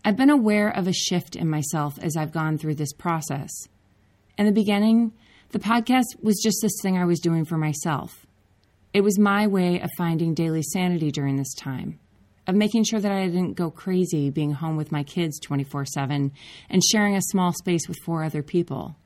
I've 0.05 0.17
been 0.17 0.31
aware 0.31 0.71
of 0.71 0.89
a 0.89 0.93
shift 0.93 1.37
in 1.37 1.51
myself 1.51 1.99
as 2.01 2.17
I've 2.17 2.33
gone 2.33 2.57
through 2.57 2.77
this 2.77 2.95
process. 2.95 3.51
In 4.39 4.47
the 4.47 4.53
beginning, 4.53 5.13
the 5.50 5.59
podcast 5.59 6.05
was 6.23 6.40
just 6.43 6.59
this 6.61 6.78
thing 6.83 6.99
I 6.99 7.07
was 7.07 7.21
doing 7.21 7.45
for 7.45 7.57
myself. 7.57 8.26
It 8.93 9.00
was 9.02 9.19
my 9.19 9.47
way 9.47 9.81
of 9.81 9.90
finding 9.97 10.35
daily 10.35 10.62
sanity 10.62 11.11
during 11.11 11.37
this 11.37 11.55
time, 11.55 11.99
of 12.47 12.55
making 12.55 12.85
sure 12.85 13.00
that 13.00 13.12
I 13.12 13.26
didn't 13.26 13.55
go 13.55 13.71
crazy 13.71 14.28
being 14.31 14.52
home 14.52 14.76
with 14.76 14.93
my 14.93 15.02
kids 15.02 15.38
24 15.40 15.87
7 15.87 16.33
and 16.69 16.85
sharing 16.85 17.17
a 17.17 17.23
small 17.23 17.52
space 17.52 17.88
with 17.88 17.99
four 18.05 18.23
other 18.25 18.43
people. 18.43 18.97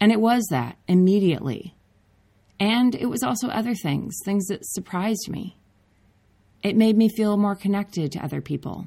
And 0.00 0.12
it 0.12 0.20
was 0.20 0.44
that 0.50 0.76
immediately. 0.86 1.74
And 2.60 2.94
it 2.94 3.06
was 3.06 3.22
also 3.22 3.48
other 3.48 3.74
things, 3.74 4.18
things 4.24 4.46
that 4.46 4.66
surprised 4.66 5.28
me. 5.28 5.56
It 6.62 6.76
made 6.76 6.96
me 6.96 7.08
feel 7.08 7.36
more 7.36 7.56
connected 7.56 8.12
to 8.12 8.24
other 8.24 8.40
people. 8.40 8.86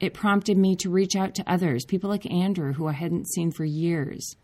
It 0.00 0.14
prompted 0.14 0.56
me 0.56 0.76
to 0.76 0.90
reach 0.90 1.14
out 1.14 1.34
to 1.36 1.50
others, 1.50 1.84
people 1.84 2.10
like 2.10 2.30
Andrew, 2.30 2.72
who 2.72 2.88
I 2.88 2.92
hadn't 2.92 3.28
seen 3.28 3.52
for 3.52 3.64
years. 3.64 4.36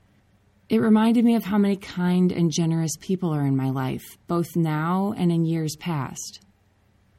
It 0.69 0.81
reminded 0.81 1.25
me 1.25 1.37
of 1.37 1.45
how 1.45 1.59
many 1.59 1.77
kind 1.77 2.33
and 2.33 2.51
generous 2.51 2.97
people 3.01 3.33
are 3.33 3.47
in 3.47 3.57
my 3.57 3.71
life, 3.71 4.19
both 4.27 4.57
now 4.57 5.15
and 5.17 5.31
in 5.31 5.45
years 5.45 5.77
past. 5.77 6.41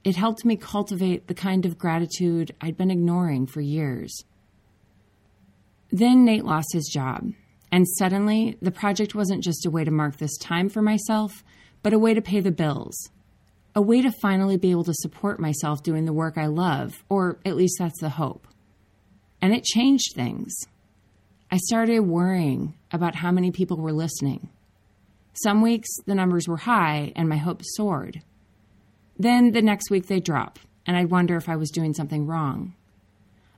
It 0.03 0.17
helped 0.17 0.43
me 0.43 0.57
cultivate 0.57 1.27
the 1.27 1.33
kind 1.33 1.65
of 1.65 1.77
gratitude 1.77 2.53
I'd 2.59 2.75
been 2.75 2.91
ignoring 2.91 3.47
for 3.47 3.61
years. 3.61 4.23
Then 5.89 6.25
Nate 6.25 6.43
lost 6.43 6.73
his 6.73 6.91
job, 6.93 7.31
and 7.71 7.87
suddenly 7.97 8.57
the 8.61 8.71
project 8.71 9.15
wasn't 9.15 9.43
just 9.43 9.65
a 9.65 9.71
way 9.71 9.85
to 9.85 9.91
mark 9.91 10.17
this 10.17 10.37
time 10.37 10.67
for 10.67 10.81
myself, 10.81 11.45
but 11.83 11.93
a 11.93 11.99
way 11.99 12.13
to 12.13 12.21
pay 12.21 12.41
the 12.41 12.51
bills. 12.51 13.09
A 13.75 13.81
way 13.81 14.01
to 14.01 14.11
finally 14.21 14.57
be 14.57 14.71
able 14.71 14.83
to 14.85 14.93
support 14.93 15.39
myself 15.39 15.83
doing 15.83 16.03
the 16.03 16.11
work 16.11 16.37
I 16.37 16.47
love, 16.47 17.05
or 17.07 17.39
at 17.45 17.55
least 17.55 17.77
that's 17.79 18.01
the 18.01 18.09
hope. 18.09 18.45
And 19.41 19.53
it 19.53 19.63
changed 19.63 20.13
things. 20.15 20.53
I 21.49 21.57
started 21.57 22.01
worrying 22.01 22.73
about 22.91 23.15
how 23.15 23.31
many 23.31 23.51
people 23.51 23.77
were 23.77 23.93
listening. 23.93 24.49
Some 25.33 25.61
weeks 25.61 25.87
the 26.05 26.15
numbers 26.15 26.47
were 26.47 26.57
high 26.57 27.13
and 27.15 27.29
my 27.29 27.37
hopes 27.37 27.75
soared. 27.75 28.21
Then 29.17 29.51
the 29.51 29.61
next 29.61 29.89
week 29.89 30.07
they 30.07 30.19
drop, 30.19 30.59
and 30.85 30.97
I'd 30.97 31.09
wonder 31.09 31.37
if 31.37 31.47
I 31.47 31.55
was 31.55 31.71
doing 31.71 31.93
something 31.93 32.25
wrong. 32.25 32.73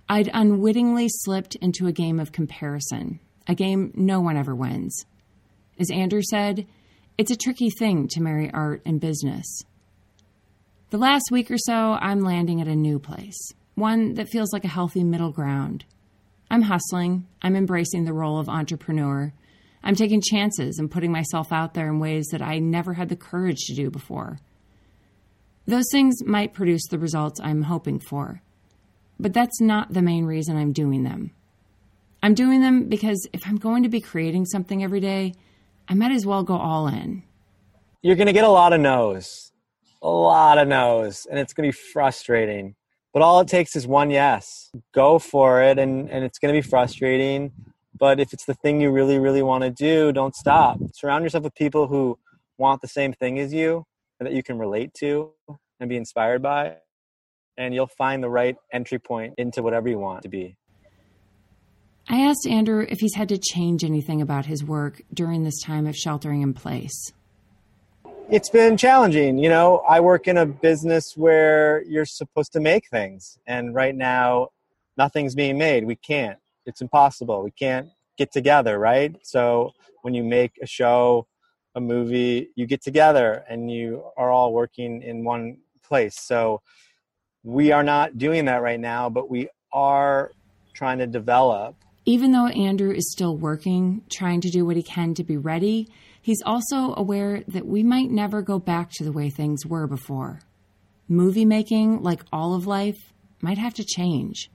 I'd 0.08 0.29
unwittingly 0.34 1.08
slipped 1.10 1.55
into 1.55 1.88
a 1.88 1.91
game 1.91 2.19
of 2.19 2.31
comparison, 2.31 3.19
a 3.48 3.55
game 3.55 3.91
no 3.96 4.22
one 4.22 4.38
ever 4.38 4.55
wins. 4.55 5.05
As 5.79 5.89
Andrew 5.91 6.22
said, 6.22 6.67
it's 7.17 7.31
a 7.31 7.36
tricky 7.36 7.69
thing 7.69 8.08
to 8.10 8.22
marry 8.22 8.51
art 8.51 8.81
and 8.86 9.01
business. 9.01 9.46
The 10.91 10.98
last 10.98 11.31
week 11.31 11.50
or 11.51 11.58
so, 11.58 11.74
I'm 11.74 12.22
landing 12.22 12.62
at 12.62 12.67
a 12.67 12.75
new 12.75 13.00
place, 13.00 13.53
one 13.75 14.13
that 14.13 14.29
feels 14.29 14.53
like 14.53 14.63
a 14.63 14.69
healthy 14.69 15.03
middle 15.03 15.31
ground. 15.31 15.86
I'm 16.50 16.63
hustling. 16.63 17.27
I'm 17.41 17.56
embracing 17.56 18.06
the 18.06 18.13
role 18.13 18.39
of 18.39 18.50
entrepreneur. 18.50 19.34
I'm 19.84 19.96
taking 19.96 20.22
chances 20.22 20.77
and 20.77 20.91
putting 20.91 21.12
myself 21.12 21.51
out 21.51 21.74
there 21.74 21.88
in 21.88 22.00
ways 22.00 22.27
that 22.32 22.41
I 22.41 22.60
never 22.60 22.94
had 22.94 23.10
the 23.10 23.15
courage 23.15 23.65
to 23.68 23.75
do 23.75 23.89
before. 23.89 24.39
Those 25.65 25.86
things 25.91 26.24
might 26.25 26.53
produce 26.53 26.88
the 26.88 26.98
results 26.98 27.39
I'm 27.41 27.63
hoping 27.63 28.00
for, 28.00 28.41
but 29.20 29.34
that's 29.34 29.62
not 29.62 29.94
the 29.94 30.01
main 30.01 30.25
reason 30.25 30.58
I'm 30.58 30.74
doing 30.74 31.03
them. 31.03 31.32
I'm 32.22 32.34
doing 32.34 32.62
them 32.62 32.89
because 32.89 33.27
if 33.32 33.46
I'm 33.46 33.58
going 33.58 33.84
to 33.84 33.89
be 33.89 34.01
creating 34.01 34.46
something 34.46 34.84
every 34.84 35.00
day, 35.00 35.34
I 35.88 35.94
might 35.94 36.12
as 36.12 36.25
well 36.25 36.44
go 36.44 36.58
all 36.58 36.88
in. 36.88 37.24
You're 38.01 38.15
going 38.15 38.27
to 38.27 38.34
get 38.34 38.44
a 38.44 38.50
lot 38.50 38.74
of 38.74 38.82
no's, 38.82 39.51
a 40.01 40.10
lot 40.10 40.58
of 40.58 40.68
no's, 40.68 41.25
and 41.29 41.39
it's 41.39 41.53
going 41.53 41.72
to 41.72 41.77
be 41.77 41.82
frustrating. 41.94 42.75
But 43.13 43.22
all 43.22 43.39
it 43.39 43.48
takes 43.48 43.75
is 43.75 43.88
one 43.88 44.12
yes. 44.12 44.70
Go 44.94 45.20
for 45.20 45.62
it, 45.63 45.80
and, 45.80 46.10
and 46.10 46.24
it's 46.24 46.38
going 46.38 46.54
to 46.54 46.62
be 46.62 46.68
frustrating. 46.68 47.51
But 47.98 48.20
if 48.20 48.34
it's 48.34 48.46
the 48.46 48.54
thing 48.54 48.80
you 48.80 48.92
really, 48.92 49.20
really 49.20 49.42
want 49.42 49.63
to 49.63 49.72
do, 49.72 50.12
don't 50.12 50.36
stop. 50.36 50.80
Surround 50.94 51.24
yourself 51.24 51.44
with 51.44 51.56
people 51.56 51.88
who 51.88 52.18
want 52.58 52.82
the 52.82 52.88
same 52.88 53.13
thing 53.13 53.39
as 53.39 53.54
you 53.54 53.86
and 54.20 54.28
that 54.28 54.34
you 54.34 54.44
can 54.44 54.58
relate 54.58 54.94
to 55.00 55.32
and 55.80 55.89
be 55.89 55.98
inspired 55.98 56.42
by. 56.42 56.75
And 57.58 57.74
you'll 57.74 57.88
find 57.88 58.24
the 58.24 58.30
right 58.30 58.56
entry 58.72 59.00
point 59.00 59.34
into 59.38 59.62
whatever 59.62 59.89
you 59.89 60.00
want 60.00 60.24
to 60.24 60.30
be. 60.30 60.56
I 62.08 62.22
asked 62.22 62.48
Andrew 62.48 62.86
if 62.88 63.00
he's 63.00 63.16
had 63.16 63.30
to 63.30 63.38
change 63.38 63.84
anything 63.84 64.22
about 64.22 64.46
his 64.46 64.63
work 64.63 65.01
during 65.13 65.44
this 65.44 65.62
time 65.62 65.86
of 65.86 65.96
sheltering 65.96 66.42
in 66.42 66.54
place 66.54 67.12
it's 68.31 68.50
been 68.50 68.77
challenging. 68.77 69.39
You 69.39 69.50
know, 69.50 69.79
I 69.89 70.00
work 70.00 70.27
in 70.27 70.38
a 70.38 70.45
business 70.45 71.17
where 71.17 71.83
you're 71.83 72.05
supposed 72.05 72.53
to 72.53 72.59
make 72.59 72.88
things, 72.89 73.39
and 73.48 73.74
right 73.74 73.95
now, 73.95 74.50
nothing's 74.98 75.36
being 75.36 75.57
made. 75.57 75.86
We 75.86 75.95
can't. 75.95 76.38
It's 76.65 76.81
impossible. 76.81 77.43
We 77.43 77.51
can't 77.51 77.89
get 78.17 78.31
together, 78.31 78.77
right? 78.77 79.15
So 79.24 79.71
when 80.03 80.13
you 80.13 80.24
make 80.24 80.59
a 80.62 80.67
show, 80.67 81.27
a 81.75 81.81
movie, 81.81 82.50
you 82.55 82.65
get 82.65 82.81
together 82.81 83.45
and 83.50 83.71
you 83.71 84.03
are 84.17 84.29
all 84.29 84.53
working 84.53 85.01
in 85.01 85.24
one 85.24 85.57
place. 85.83 86.19
So 86.19 86.62
we 87.43 87.71
are 87.71 87.83
not 87.83 88.17
doing 88.17 88.45
that 88.45 88.62
right 88.62 88.79
now, 88.79 89.09
but 89.09 89.29
we 89.29 89.50
are 89.71 90.31
trying 90.74 90.98
to 91.00 91.07
develop. 91.07 91.75
Even 92.05 92.31
though 92.31 92.48
Andrew 92.48 92.91
is 92.91 93.12
still 93.12 93.36
working, 93.36 94.03
trying 94.09 94.41
to 94.41 94.50
do 94.50 94.65
what 94.65 94.75
he 94.75 94.83
can 94.83 95.13
to 95.13 95.24
be 95.24 95.38
ready, 95.38 95.88
He's 96.21 96.41
also 96.45 96.93
aware 96.95 97.43
that 97.47 97.65
we 97.65 97.83
might 97.83 98.11
never 98.11 98.41
go 98.41 98.59
back 98.59 98.91
to 98.93 99.03
the 99.03 99.11
way 99.11 99.29
things 99.29 99.65
were 99.65 99.88
before. 99.88 100.41
Movie 101.07 101.45
making, 101.45 102.03
like 102.03 102.21
all 102.31 102.53
of 102.53 102.67
life, 102.67 103.13
might 103.41 103.57
have 103.57 103.73
to 103.75 103.83
change. 103.83 104.51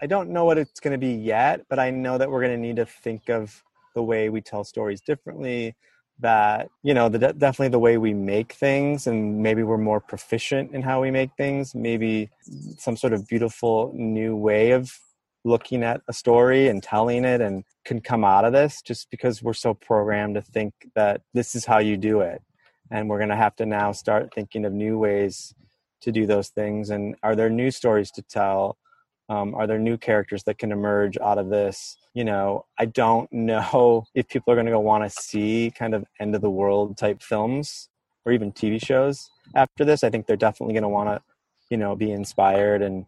I 0.00 0.06
don't 0.06 0.30
know 0.30 0.44
what 0.44 0.58
it's 0.58 0.80
going 0.80 0.92
to 0.92 0.98
be 0.98 1.12
yet, 1.12 1.66
but 1.68 1.78
I 1.78 1.90
know 1.90 2.18
that 2.18 2.30
we're 2.30 2.40
going 2.40 2.52
to 2.52 2.66
need 2.66 2.76
to 2.76 2.86
think 2.86 3.28
of 3.28 3.62
the 3.94 4.02
way 4.02 4.28
we 4.28 4.40
tell 4.40 4.64
stories 4.64 5.00
differently. 5.00 5.74
That, 6.20 6.70
you 6.82 6.94
know, 6.94 7.08
the, 7.08 7.18
definitely 7.18 7.68
the 7.68 7.80
way 7.80 7.98
we 7.98 8.14
make 8.14 8.52
things, 8.52 9.06
and 9.06 9.42
maybe 9.42 9.64
we're 9.64 9.78
more 9.78 10.00
proficient 10.00 10.72
in 10.72 10.82
how 10.82 11.00
we 11.02 11.10
make 11.10 11.30
things. 11.36 11.74
Maybe 11.74 12.30
some 12.78 12.96
sort 12.96 13.12
of 13.12 13.26
beautiful 13.26 13.92
new 13.94 14.36
way 14.36 14.70
of 14.70 14.90
looking 15.44 15.82
at 15.82 16.00
a 16.08 16.12
story 16.12 16.68
and 16.68 16.82
telling 16.82 17.24
it 17.24 17.40
and 17.40 17.64
can 17.84 18.00
come 18.00 18.24
out 18.24 18.44
of 18.44 18.52
this 18.52 18.80
just 18.82 19.10
because 19.10 19.42
we're 19.42 19.52
so 19.52 19.74
programmed 19.74 20.34
to 20.36 20.42
think 20.42 20.72
that 20.94 21.22
this 21.34 21.54
is 21.54 21.64
how 21.64 21.78
you 21.78 21.96
do 21.96 22.20
it. 22.20 22.42
And 22.90 23.08
we're 23.08 23.18
going 23.18 23.30
to 23.30 23.36
have 23.36 23.56
to 23.56 23.66
now 23.66 23.92
start 23.92 24.32
thinking 24.34 24.64
of 24.64 24.72
new 24.72 24.98
ways 24.98 25.54
to 26.02 26.12
do 26.12 26.26
those 26.26 26.48
things. 26.48 26.90
And 26.90 27.16
are 27.22 27.34
there 27.34 27.50
new 27.50 27.70
stories 27.70 28.10
to 28.12 28.22
tell? 28.22 28.76
Um, 29.28 29.54
are 29.54 29.66
there 29.66 29.78
new 29.78 29.96
characters 29.96 30.42
that 30.44 30.58
can 30.58 30.72
emerge 30.72 31.16
out 31.18 31.38
of 31.38 31.48
this? 31.48 31.96
You 32.14 32.24
know 32.24 32.66
i 32.78 32.84
don't 32.84 33.32
know 33.32 34.04
if 34.14 34.28
people 34.28 34.52
are 34.52 34.56
going 34.56 34.66
to 34.66 34.72
go 34.72 34.80
want 34.80 35.04
to 35.04 35.10
see 35.10 35.72
kind 35.74 35.94
of 35.94 36.04
end 36.20 36.34
of 36.34 36.42
the 36.42 36.50
world 36.50 36.98
type 36.98 37.22
films 37.22 37.88
or 38.26 38.32
even 38.32 38.52
tv 38.52 38.84
shows 38.84 39.30
after 39.54 39.84
this. 39.84 40.04
I 40.04 40.10
think 40.10 40.26
they're 40.26 40.36
definitely 40.36 40.74
going 40.74 40.82
to 40.82 40.88
want 40.88 41.08
to 41.08 41.22
you 41.70 41.76
know 41.76 41.96
be 41.96 42.10
inspired 42.10 42.82
and 42.82 43.06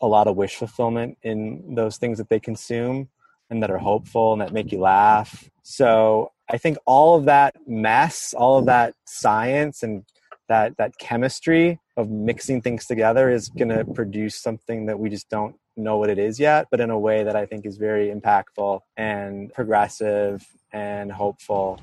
a 0.00 0.06
lot 0.06 0.26
of 0.26 0.36
wish 0.36 0.56
fulfillment 0.56 1.18
in 1.22 1.74
those 1.74 1.96
things 1.96 2.18
that 2.18 2.28
they 2.28 2.40
consume 2.40 3.08
and 3.50 3.62
that 3.62 3.70
are 3.70 3.78
hopeful 3.78 4.32
and 4.32 4.42
that 4.42 4.52
make 4.52 4.72
you 4.72 4.80
laugh. 4.80 5.48
So 5.62 6.32
I 6.48 6.58
think 6.58 6.78
all 6.86 7.16
of 7.16 7.24
that 7.26 7.54
mess, 7.66 8.34
all 8.36 8.58
of 8.58 8.66
that 8.66 8.94
science 9.06 9.82
and 9.82 10.04
that 10.48 10.76
that 10.76 10.98
chemistry 10.98 11.80
of 11.96 12.10
mixing 12.10 12.60
things 12.60 12.86
together 12.86 13.30
is 13.30 13.48
going 13.48 13.70
to 13.70 13.84
produce 13.84 14.40
something 14.40 14.86
that 14.86 14.98
we 14.98 15.10
just 15.10 15.28
don't 15.28 15.56
know 15.76 15.98
what 15.98 16.08
it 16.08 16.18
is 16.18 16.38
yet, 16.38 16.66
but 16.70 16.80
in 16.80 16.90
a 16.90 16.98
way 16.98 17.24
that 17.24 17.36
I 17.36 17.46
think 17.46 17.66
is 17.66 17.76
very 17.76 18.08
impactful 18.14 18.80
and 18.96 19.52
progressive 19.52 20.46
and 20.72 21.10
hopeful. 21.10 21.80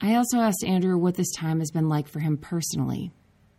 I 0.00 0.16
also 0.16 0.38
asked 0.38 0.64
Andrew 0.64 0.98
what 0.98 1.14
this 1.14 1.30
time 1.32 1.60
has 1.60 1.70
been 1.70 1.88
like 1.88 2.08
for 2.08 2.18
him 2.18 2.36
personally 2.36 3.12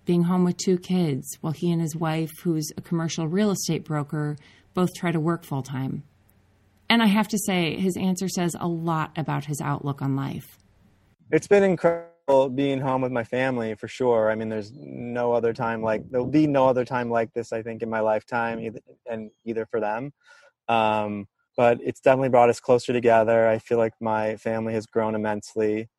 being 0.06 0.24
home 0.24 0.44
with 0.44 0.58
two 0.58 0.78
kids 0.78 1.38
while 1.42 1.54
he 1.54 1.72
and 1.72 1.82
his 1.82 1.96
wife, 1.96 2.32
who's 2.44 2.72
a 2.78 2.82
commercial 2.82 3.28
real 3.28 3.52
estate 3.52 3.84
broker, 3.84 4.38
both 4.74 4.94
try 4.96 5.12
to 5.12 5.20
work 5.20 5.44
full 5.44 5.64
time. 5.64 6.04
And 6.90 7.02
I 7.02 7.08
have 7.08 7.28
to 7.30 7.38
say, 7.38 7.78
his 7.78 7.98
answer 7.98 8.28
says 8.28 8.56
a 8.60 8.68
lot 8.68 9.12
about 9.18 9.46
his 9.46 9.62
outlook 9.62 10.02
on 10.02 10.16
life. 10.16 10.58
It's 11.32 11.48
been 11.48 11.64
incredible 11.64 12.50
being 12.50 12.80
home 12.80 13.02
with 13.02 13.12
my 13.12 13.24
family 13.24 13.76
for 13.76 13.88
sure. 13.88 14.30
I 14.30 14.36
mean, 14.36 14.50
there's 14.50 14.72
no 14.76 15.34
other 15.34 15.54
time 15.54 15.82
like 15.82 16.10
there'll 16.10 16.28
be 16.28 16.48
no 16.48 16.68
other 16.68 16.86
time 16.86 17.10
like 17.10 17.34
this. 17.34 17.52
I 17.52 17.62
think 17.62 17.82
in 17.82 17.90
my 17.90 18.02
lifetime, 18.02 18.60
either, 18.60 18.80
and 19.10 19.32
either 19.46 19.66
for 19.66 19.80
them. 19.80 20.14
Um, 20.68 21.28
but 21.56 21.80
it's 21.84 22.00
definitely 22.00 22.30
brought 22.30 22.50
us 22.50 22.60
closer 22.60 22.94
together. 22.94 23.48
I 23.48 23.60
feel 23.60 23.78
like 23.78 23.94
my 24.00 24.38
family 24.38 24.74
has 24.74 24.86
grown 24.86 25.16
immensely 25.16 25.90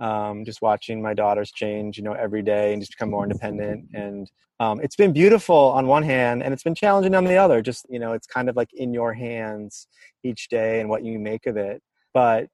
um, 0.00 0.44
just 0.44 0.62
watching 0.62 1.00
my 1.00 1.14
daughters 1.14 1.52
change, 1.52 1.96
you 1.96 2.04
know, 2.04 2.12
every 2.12 2.42
day 2.42 2.72
and 2.72 2.82
just 2.82 2.92
become 2.92 3.10
more 3.10 3.22
independent. 3.22 3.86
And 3.94 4.30
um, 4.60 4.80
it's 4.80 4.96
been 4.96 5.12
beautiful 5.12 5.56
on 5.56 5.86
one 5.86 6.02
hand, 6.02 6.42
and 6.42 6.52
it's 6.52 6.62
been 6.62 6.74
challenging 6.74 7.14
on 7.14 7.24
the 7.24 7.36
other. 7.36 7.60
Just 7.60 7.86
you 7.88 7.98
know, 7.98 8.12
it's 8.12 8.26
kind 8.26 8.48
of 8.48 8.56
like 8.56 8.72
in 8.72 8.94
your 8.94 9.12
hands 9.12 9.88
each 10.22 10.48
day 10.48 10.80
and 10.80 10.88
what 10.88 11.04
you 11.04 11.18
make 11.18 11.46
of 11.46 11.56
it. 11.56 11.82
But 12.12 12.48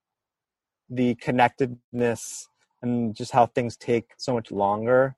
the 0.89 1.15
connectedness 1.17 2.49
and 2.83 3.15
just 3.15 3.33
how 3.33 3.47
things 3.47 3.77
take 3.77 4.11
so 4.19 4.33
much 4.33 4.51
longer 4.51 5.15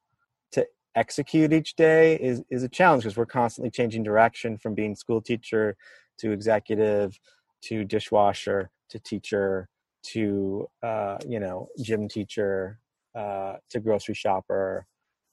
to 0.53 0.67
execute 0.97 1.53
each 1.53 1.75
day 1.77 2.17
is 2.17 2.43
is 2.51 2.63
a 2.63 2.69
challenge 2.69 3.05
because 3.05 3.17
we're 3.17 3.27
constantly 3.27 3.71
changing 3.71 4.03
direction 4.03 4.59
from 4.59 4.75
being 4.75 4.95
school 4.95 5.21
teacher 5.21 5.77
to 6.19 6.33
executive 6.33 7.19
to 7.63 7.85
dishwasher 7.85 8.71
to 8.89 8.99
teacher 8.99 9.69
to 10.03 10.67
uh, 10.83 11.19
you 11.27 11.41
know 11.41 11.69
gym 11.83 12.09
teacher 12.09 12.79
uh, 13.15 13.57
to 13.71 13.81
grocery 13.81 14.15
shopper 14.15 14.87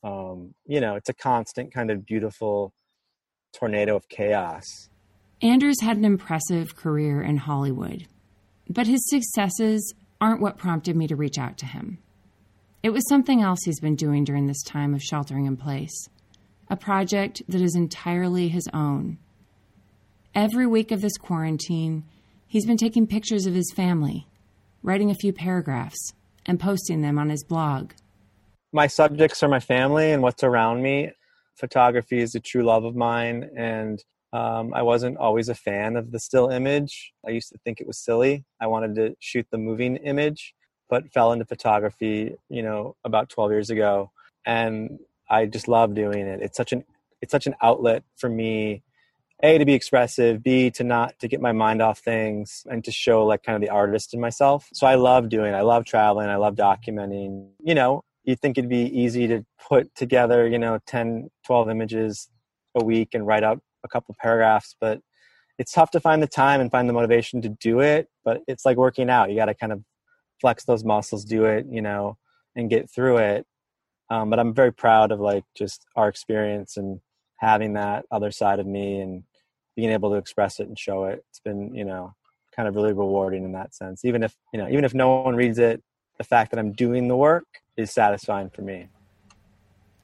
um, 0.03 0.53
you 0.65 0.79
know 0.79 0.95
it's 0.95 1.09
a 1.09 1.13
constant 1.13 1.73
kind 1.73 1.91
of 1.91 2.05
beautiful 2.05 2.73
tornado 3.53 3.95
of 3.95 4.07
chaos 4.09 4.89
Andrew's 5.41 5.79
had 5.81 5.95
an 5.95 6.03
impressive 6.03 6.75
career 6.75 7.21
in 7.21 7.37
Hollywood, 7.37 8.07
but 8.69 8.87
his 8.87 9.09
successes 9.09 9.93
aren't 10.19 10.41
what 10.41 10.57
prompted 10.57 10.97
me 10.97 11.07
to 11.07 11.15
reach 11.15 11.37
out 11.37 11.57
to 11.59 11.65
him. 11.65 11.99
It 12.83 12.89
was 12.89 13.07
something 13.07 13.41
else 13.41 13.59
he's 13.63 13.79
been 13.79 13.95
doing 13.95 14.25
during 14.25 14.47
this 14.47 14.61
time 14.63 14.93
of 14.93 15.01
sheltering 15.01 15.45
in 15.45 15.55
place, 15.55 16.09
a 16.69 16.75
project 16.75 17.41
that 17.47 17.61
is 17.61 17.73
entirely 17.73 18.49
his 18.49 18.67
own. 18.73 19.17
Every 20.35 20.67
week 20.67 20.91
of 20.91 20.99
this 20.99 21.17
quarantine, 21.17 22.03
he's 22.45 22.65
been 22.65 22.77
taking 22.77 23.07
pictures 23.07 23.45
of 23.45 23.53
his 23.53 23.71
family, 23.73 24.27
writing 24.83 25.11
a 25.11 25.15
few 25.15 25.33
paragraphs, 25.33 26.13
and 26.45 26.59
posting 26.59 27.01
them 27.01 27.19
on 27.19 27.29
his 27.29 27.43
blog. 27.43 27.91
My 28.71 28.87
subjects 28.87 29.41
are 29.43 29.47
my 29.47 29.59
family 29.59 30.11
and 30.11 30.21
what's 30.21 30.43
around 30.43 30.81
me. 30.81 31.11
Photography 31.55 32.19
is 32.19 32.35
a 32.35 32.39
true 32.39 32.63
love 32.63 32.85
of 32.85 32.95
mine, 32.95 33.49
and 33.55 34.03
um, 34.31 34.73
I 34.73 34.81
wasn't 34.83 35.17
always 35.17 35.49
a 35.49 35.55
fan 35.55 35.95
of 35.95 36.11
the 36.11 36.19
still 36.19 36.49
image. 36.49 37.13
I 37.25 37.31
used 37.31 37.49
to 37.49 37.57
think 37.63 37.81
it 37.81 37.87
was 37.87 38.03
silly. 38.03 38.45
I 38.61 38.67
wanted 38.67 38.95
to 38.95 39.15
shoot 39.19 39.47
the 39.51 39.57
moving 39.57 39.97
image, 39.97 40.53
but 40.89 41.11
fell 41.11 41.31
into 41.33 41.45
photography, 41.45 42.35
you 42.49 42.63
know, 42.63 42.95
about 43.03 43.29
12 43.29 43.51
years 43.51 43.69
ago, 43.69 44.11
and 44.45 44.99
I 45.29 45.45
just 45.45 45.67
love 45.67 45.93
doing 45.95 46.27
it. 46.27 46.41
It's 46.41 46.57
such 46.57 46.71
an 46.71 46.83
it's 47.21 47.31
such 47.31 47.47
an 47.47 47.55
outlet 47.61 48.03
for 48.17 48.29
me 48.29 48.81
a 49.41 49.57
to 49.57 49.65
be 49.65 49.73
expressive 49.73 50.43
b 50.43 50.69
to 50.71 50.83
not 50.83 51.17
to 51.19 51.27
get 51.27 51.41
my 51.41 51.51
mind 51.51 51.81
off 51.81 51.99
things 51.99 52.63
and 52.69 52.83
to 52.83 52.91
show 52.91 53.25
like 53.25 53.43
kind 53.43 53.55
of 53.55 53.61
the 53.61 53.69
artist 53.69 54.13
in 54.13 54.19
myself. 54.19 54.67
So 54.73 54.85
i 54.87 54.95
love 54.95 55.29
doing 55.29 55.53
i 55.53 55.61
love 55.61 55.85
traveling 55.85 56.29
i 56.29 56.35
love 56.35 56.55
documenting. 56.55 57.49
You 57.63 57.75
know 57.75 58.03
you 58.23 58.35
think 58.35 58.57
it'd 58.57 58.69
be 58.69 58.85
easy 58.85 59.27
to 59.27 59.45
put 59.69 59.93
together 59.95 60.47
you 60.47 60.59
know 60.59 60.79
10 60.85 61.29
12 61.45 61.69
images 61.69 62.29
a 62.75 62.83
week 62.83 63.09
and 63.13 63.25
write 63.25 63.43
out 63.43 63.61
a 63.83 63.87
couple 63.87 64.15
paragraphs 64.19 64.75
but 64.79 64.99
it's 65.57 65.71
tough 65.71 65.91
to 65.91 65.99
find 65.99 66.23
the 66.23 66.27
time 66.27 66.61
and 66.61 66.71
find 66.71 66.87
the 66.87 66.93
motivation 66.93 67.41
to 67.41 67.49
do 67.49 67.79
it 67.79 68.07
but 68.23 68.41
it's 68.47 68.65
like 68.65 68.77
working 68.77 69.09
out. 69.09 69.29
You 69.29 69.35
got 69.35 69.45
to 69.45 69.53
kind 69.53 69.71
of 69.71 69.83
flex 70.41 70.65
those 70.65 70.83
muscles 70.83 71.25
do 71.25 71.45
it 71.45 71.65
you 71.69 71.81
know 71.81 72.17
and 72.55 72.69
get 72.69 72.89
through 72.89 73.17
it. 73.17 73.45
Um, 74.09 74.29
but 74.29 74.39
i'm 74.39 74.53
very 74.53 74.73
proud 74.73 75.11
of 75.11 75.19
like 75.19 75.45
just 75.55 75.85
our 75.95 76.09
experience 76.09 76.77
and 76.77 76.99
having 77.37 77.73
that 77.73 78.05
other 78.11 78.31
side 78.31 78.59
of 78.59 78.67
me 78.67 78.99
and 78.99 79.23
being 79.75 79.91
able 79.91 80.09
to 80.11 80.17
express 80.17 80.59
it 80.59 80.67
and 80.67 80.77
show 80.77 81.05
it 81.05 81.23
it's 81.29 81.39
been 81.39 81.73
you 81.73 81.85
know 81.85 82.13
kind 82.55 82.67
of 82.67 82.75
really 82.75 82.93
rewarding 82.93 83.43
in 83.43 83.53
that 83.53 83.73
sense 83.73 84.03
even 84.03 84.23
if 84.23 84.35
you 84.53 84.59
know 84.59 84.67
even 84.67 84.83
if 84.83 84.93
no 84.93 85.21
one 85.21 85.35
reads 85.35 85.59
it 85.59 85.81
the 86.17 86.23
fact 86.23 86.51
that 86.51 86.59
i'm 86.59 86.71
doing 86.71 87.07
the 87.07 87.15
work 87.15 87.45
is 87.77 87.93
satisfying 87.93 88.49
for 88.49 88.61
me 88.61 88.87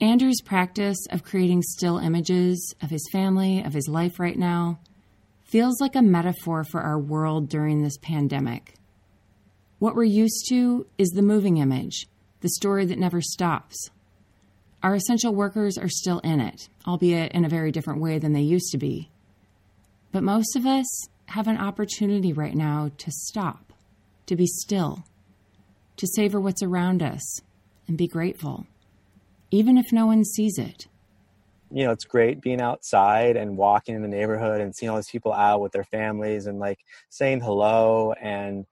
Andrew's 0.02 0.42
practice 0.42 0.98
of 1.10 1.24
creating 1.24 1.62
still 1.62 2.00
images 2.00 2.76
of 2.82 2.90
his 2.90 3.08
family, 3.14 3.64
of 3.64 3.74
his 3.74 3.88
life 3.88 4.20
right 4.20 4.38
now, 4.38 4.78
feels 5.46 5.80
like 5.80 5.96
a 5.96 6.02
metaphor 6.02 6.66
for 6.66 6.82
our 6.82 7.00
world 7.00 7.48
during 7.48 7.82
this 7.82 7.98
pandemic. 7.98 8.76
What 9.80 9.96
we're 9.96 10.04
used 10.04 10.48
to 10.50 10.86
is 10.98 11.10
the 11.10 11.22
moving 11.22 11.58
image, 11.58 12.08
the 12.42 12.50
story 12.50 12.86
that 12.86 13.00
never 13.00 13.22
stops. 13.22 13.90
Our 14.84 14.96
essential 14.96 15.34
workers 15.34 15.78
are 15.78 15.88
still 15.88 16.20
in 16.20 16.42
it, 16.42 16.68
albeit 16.86 17.32
in 17.32 17.46
a 17.46 17.50
very 17.50 17.72
different 17.72 18.02
way 18.02 18.20
than 18.20 18.34
they 18.34 18.42
used 18.42 18.72
to 18.72 18.78
be. 18.78 19.10
But 20.16 20.24
most 20.24 20.56
of 20.56 20.66
us 20.66 21.10
have 21.26 21.50
an 21.50 21.58
opportunity 21.58 22.32
right 22.32 22.56
now 22.56 22.90
to 23.00 23.12
stop, 23.12 23.74
to 24.28 24.38
be 24.38 24.46
still, 24.48 25.04
to 25.98 26.08
savor 26.08 26.40
what's 26.40 26.64
around 26.64 27.04
us, 27.04 27.42
and 27.86 27.98
be 27.98 28.08
grateful 28.08 28.66
even 29.52 29.78
if 29.78 29.92
no 29.92 30.06
one 30.06 30.24
sees 30.24 30.58
it. 30.58 30.88
You 31.70 31.84
know, 31.84 31.92
it's 31.92 32.06
great 32.06 32.40
being 32.40 32.62
outside 32.62 33.36
and 33.36 33.58
walking 33.58 33.94
in 33.94 34.04
the 34.04 34.08
neighborhood 34.08 34.62
and 34.62 34.74
seeing 34.74 34.90
all 34.90 34.96
these 34.96 35.10
people 35.10 35.34
out 35.34 35.60
with 35.60 35.74
their 35.74 35.84
families 35.84 36.46
and 36.46 36.60
like 36.60 36.80
saying 37.10 37.42
hello 37.42 38.14
and 38.14 38.66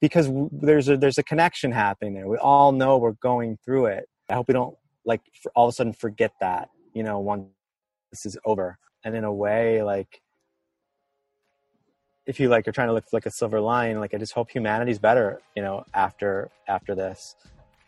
because 0.00 0.30
there's 0.52 0.88
a 0.88 0.96
there's 0.96 1.18
a 1.18 1.24
connection 1.24 1.72
happening 1.72 2.14
there. 2.14 2.28
We 2.28 2.36
all 2.36 2.70
know 2.70 2.98
we're 2.98 3.12
going 3.14 3.58
through 3.64 3.86
it. 3.86 4.08
I 4.28 4.34
hope 4.34 4.46
we 4.46 4.54
don't 4.54 4.76
like 5.04 5.22
all 5.56 5.66
of 5.66 5.70
a 5.70 5.72
sudden 5.72 5.92
forget 5.92 6.34
that, 6.40 6.68
you 6.92 7.02
know, 7.02 7.18
once 7.18 7.48
this 8.12 8.26
is 8.26 8.38
over. 8.44 8.78
And 9.02 9.16
in 9.16 9.24
a 9.24 9.32
way, 9.32 9.82
like 9.82 10.20
if 12.26 12.40
you 12.40 12.48
like 12.48 12.66
are 12.68 12.72
trying 12.72 12.88
to 12.88 12.94
look 12.94 13.04
for 13.04 13.16
like 13.16 13.26
a 13.26 13.32
silver 13.32 13.60
line, 13.60 14.00
like 14.00 14.14
I 14.14 14.18
just 14.18 14.32
hope 14.32 14.50
humanity's 14.50 14.98
better, 14.98 15.40
you 15.54 15.62
know, 15.62 15.84
after 15.94 16.50
after 16.68 16.94
this 16.94 17.34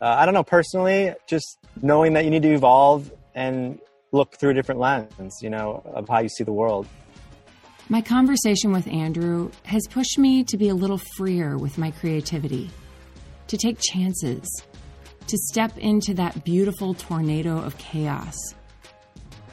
uh, 0.01 0.15
I 0.17 0.25
don't 0.25 0.33
know 0.33 0.43
personally, 0.43 1.13
just 1.25 1.57
knowing 1.81 2.13
that 2.13 2.23
you 2.23 2.29
need 2.29 2.43
to 2.43 2.53
evolve 2.53 3.11
and 3.33 3.79
look 4.11 4.37
through 4.37 4.51
a 4.51 4.53
different 4.53 4.79
lens, 4.79 5.39
you 5.41 5.49
know, 5.49 5.81
of 5.85 6.07
how 6.07 6.19
you 6.19 6.29
see 6.29 6.43
the 6.43 6.53
world. 6.53 6.87
My 7.89 8.01
conversation 8.01 8.71
with 8.71 8.87
Andrew 8.87 9.51
has 9.63 9.81
pushed 9.89 10.17
me 10.19 10.43
to 10.45 10.57
be 10.57 10.69
a 10.69 10.75
little 10.75 10.99
freer 11.15 11.57
with 11.57 11.77
my 11.77 11.91
creativity, 11.91 12.69
to 13.47 13.57
take 13.57 13.79
chances, 13.79 14.47
to 15.27 15.37
step 15.37 15.77
into 15.77 16.13
that 16.15 16.43
beautiful 16.43 16.93
tornado 16.93 17.57
of 17.57 17.77
chaos. 17.77 18.35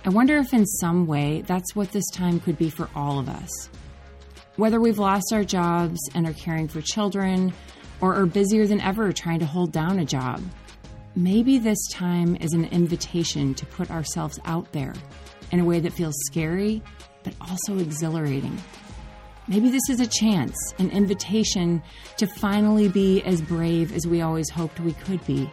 I 0.04 0.10
wonder 0.10 0.36
if, 0.36 0.52
in 0.52 0.66
some 0.66 1.06
way, 1.06 1.42
that's 1.42 1.74
what 1.74 1.92
this 1.92 2.08
time 2.10 2.38
could 2.38 2.58
be 2.58 2.68
for 2.68 2.90
all 2.94 3.18
of 3.18 3.28
us. 3.28 3.70
Whether 4.56 4.80
we've 4.80 4.98
lost 4.98 5.32
our 5.32 5.42
jobs 5.42 5.98
and 6.14 6.28
are 6.28 6.32
caring 6.32 6.68
for 6.68 6.80
children, 6.80 7.52
or 8.00 8.14
are 8.14 8.26
busier 8.26 8.66
than 8.66 8.80
ever 8.80 9.12
trying 9.12 9.40
to 9.40 9.46
hold 9.46 9.72
down 9.72 9.98
a 9.98 10.04
job. 10.04 10.42
Maybe 11.16 11.58
this 11.58 11.78
time 11.92 12.36
is 12.36 12.52
an 12.52 12.64
invitation 12.66 13.54
to 13.54 13.66
put 13.66 13.90
ourselves 13.90 14.38
out 14.44 14.70
there 14.72 14.94
in 15.52 15.60
a 15.60 15.64
way 15.64 15.80
that 15.80 15.92
feels 15.92 16.14
scary, 16.26 16.82
but 17.22 17.34
also 17.40 17.78
exhilarating. 17.78 18.56
Maybe 19.48 19.70
this 19.70 19.88
is 19.90 20.00
a 20.00 20.06
chance, 20.06 20.56
an 20.78 20.90
invitation 20.90 21.82
to 22.16 22.26
finally 22.26 22.88
be 22.88 23.22
as 23.22 23.42
brave 23.42 23.94
as 23.94 24.06
we 24.06 24.22
always 24.22 24.50
hoped 24.50 24.80
we 24.80 24.92
could 24.92 25.24
be. 25.26 25.50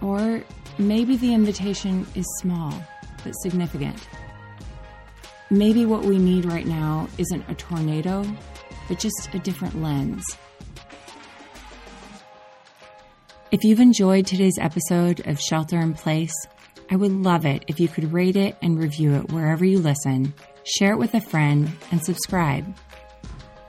Or 0.00 0.42
maybe 0.78 1.16
the 1.16 1.32
invitation 1.32 2.06
is 2.14 2.26
small, 2.40 2.72
but 3.24 3.32
significant. 3.42 3.96
Maybe 5.52 5.86
what 5.86 6.04
we 6.04 6.18
need 6.18 6.46
right 6.46 6.66
now 6.66 7.08
isn't 7.18 7.48
a 7.48 7.54
tornado, 7.54 8.26
but 8.88 8.98
just 8.98 9.28
a 9.34 9.38
different 9.38 9.80
lens 9.80 10.24
If 13.52 13.64
you've 13.64 13.80
enjoyed 13.80 14.26
today's 14.26 14.56
episode 14.58 15.26
of 15.26 15.38
Shelter 15.38 15.78
in 15.78 15.92
Place, 15.92 16.32
I 16.90 16.96
would 16.96 17.12
love 17.12 17.44
it 17.44 17.66
if 17.68 17.78
you 17.78 17.86
could 17.86 18.10
rate 18.10 18.34
it 18.34 18.56
and 18.62 18.78
review 18.78 19.12
it 19.16 19.30
wherever 19.30 19.62
you 19.62 19.78
listen, 19.78 20.32
share 20.64 20.94
it 20.94 20.98
with 20.98 21.12
a 21.12 21.20
friend, 21.20 21.70
and 21.90 22.02
subscribe. 22.02 22.74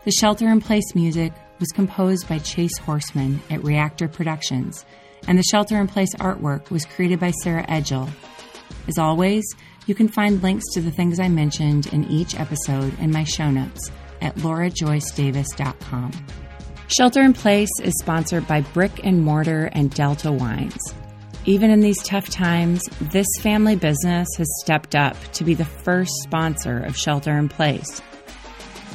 The 0.06 0.12
Shelter 0.12 0.48
in 0.48 0.62
Place 0.62 0.96
music 0.96 1.34
was 1.60 1.67
composed 1.74 2.30
by 2.30 2.39
Chase 2.39 2.78
Horseman 2.78 3.41
at 3.50 3.62
Reactor 3.62 4.08
Productions, 4.08 4.86
and 5.28 5.38
the 5.38 5.43
Shelter 5.43 5.78
in 5.82 5.88
Place 5.88 6.15
artwork 6.15 6.69
was 6.69 6.86
created 6.86 7.19
by 7.19 7.32
Sarah 7.32 7.65
Edgel. 7.67 8.08
As 8.88 8.98
always, 8.98 9.43
you 9.86 9.96
can 9.96 10.08
find 10.08 10.41
links 10.41 10.65
to 10.74 10.82
the 10.82 10.91
things 10.91 11.19
I 11.19 11.28
mentioned 11.30 11.88
in 11.88 12.06
each 12.06 12.39
episode 12.39 12.98
in 13.00 13.12
my 13.12 13.24
show 13.24 13.52
notes 13.52 13.91
at 14.22 14.36
laurajoycedavis.com. 14.36 16.12
Shelter 16.88 17.22
in 17.22 17.34
Place 17.34 17.72
is 17.82 17.93
sponsored 18.00 18.48
by 18.48 18.62
Brick 18.62 19.04
and 19.04 19.22
Mortar 19.22 19.69
and 19.74 19.89
Delta 19.91 20.32
Wines. 20.32 20.93
Even 21.46 21.72
in 21.72 21.82
these 21.82 22.02
tough 22.04 22.30
times, 22.30 22.84
this 23.02 23.28
family 23.41 23.76
business 23.76 24.28
has 24.38 24.48
stepped 24.62 24.96
up 24.96 25.17
to 25.34 25.43
be 25.43 25.54
the 25.54 25.65
first 25.65 26.12
sponsor 26.24 26.80
of 26.80 26.96
Shelter 26.96 27.38
in 27.38 27.50
Place. 27.50 28.00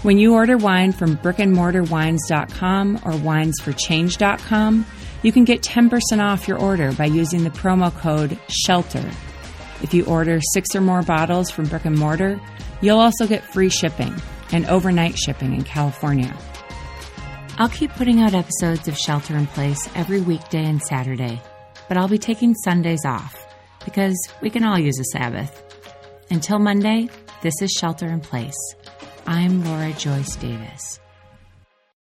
When 0.02 0.18
you 0.18 0.34
order 0.34 0.56
wine 0.56 0.92
from 0.92 1.16
brickandmortarwines.com 1.16 2.96
or 3.04 3.12
winesforchange.com, 3.12 4.86
you 5.22 5.32
can 5.32 5.44
get 5.44 5.62
10% 5.62 6.00
off 6.20 6.46
your 6.46 6.58
order 6.58 6.92
by 6.92 7.06
using 7.06 7.42
the 7.42 7.50
promo 7.50 7.92
code 7.92 8.38
SHELTER. 8.48 9.10
If 9.82 9.94
you 9.94 10.04
order 10.06 10.40
six 10.52 10.74
or 10.74 10.80
more 10.80 11.02
bottles 11.02 11.50
from 11.50 11.66
Brick 11.66 11.84
and 11.84 11.96
Mortar, 11.96 12.40
you'll 12.80 12.98
also 13.00 13.26
get 13.26 13.44
free 13.44 13.68
shipping 13.68 14.14
and 14.52 14.66
overnight 14.66 15.16
shipping 15.18 15.54
in 15.54 15.62
California. 15.62 16.36
I'll 17.58 17.68
keep 17.68 17.90
putting 17.92 18.20
out 18.20 18.34
episodes 18.34 18.88
of 18.88 18.96
Shelter 18.96 19.36
in 19.36 19.46
Place 19.48 19.88
every 19.94 20.20
weekday 20.20 20.64
and 20.64 20.80
Saturday, 20.80 21.40
but 21.88 21.96
I'll 21.96 22.08
be 22.08 22.18
taking 22.18 22.54
Sundays 22.54 23.04
off 23.04 23.46
because 23.84 24.16
we 24.40 24.50
can 24.50 24.64
all 24.64 24.78
use 24.78 24.98
a 24.98 25.04
Sabbath. 25.04 25.64
Until 26.30 26.58
Monday, 26.58 27.08
this 27.42 27.54
is 27.62 27.70
Shelter 27.70 28.06
in 28.06 28.20
Place. 28.20 28.54
I'm 29.26 29.64
Laura 29.64 29.92
Joyce 29.92 30.36
Davis. 30.36 31.00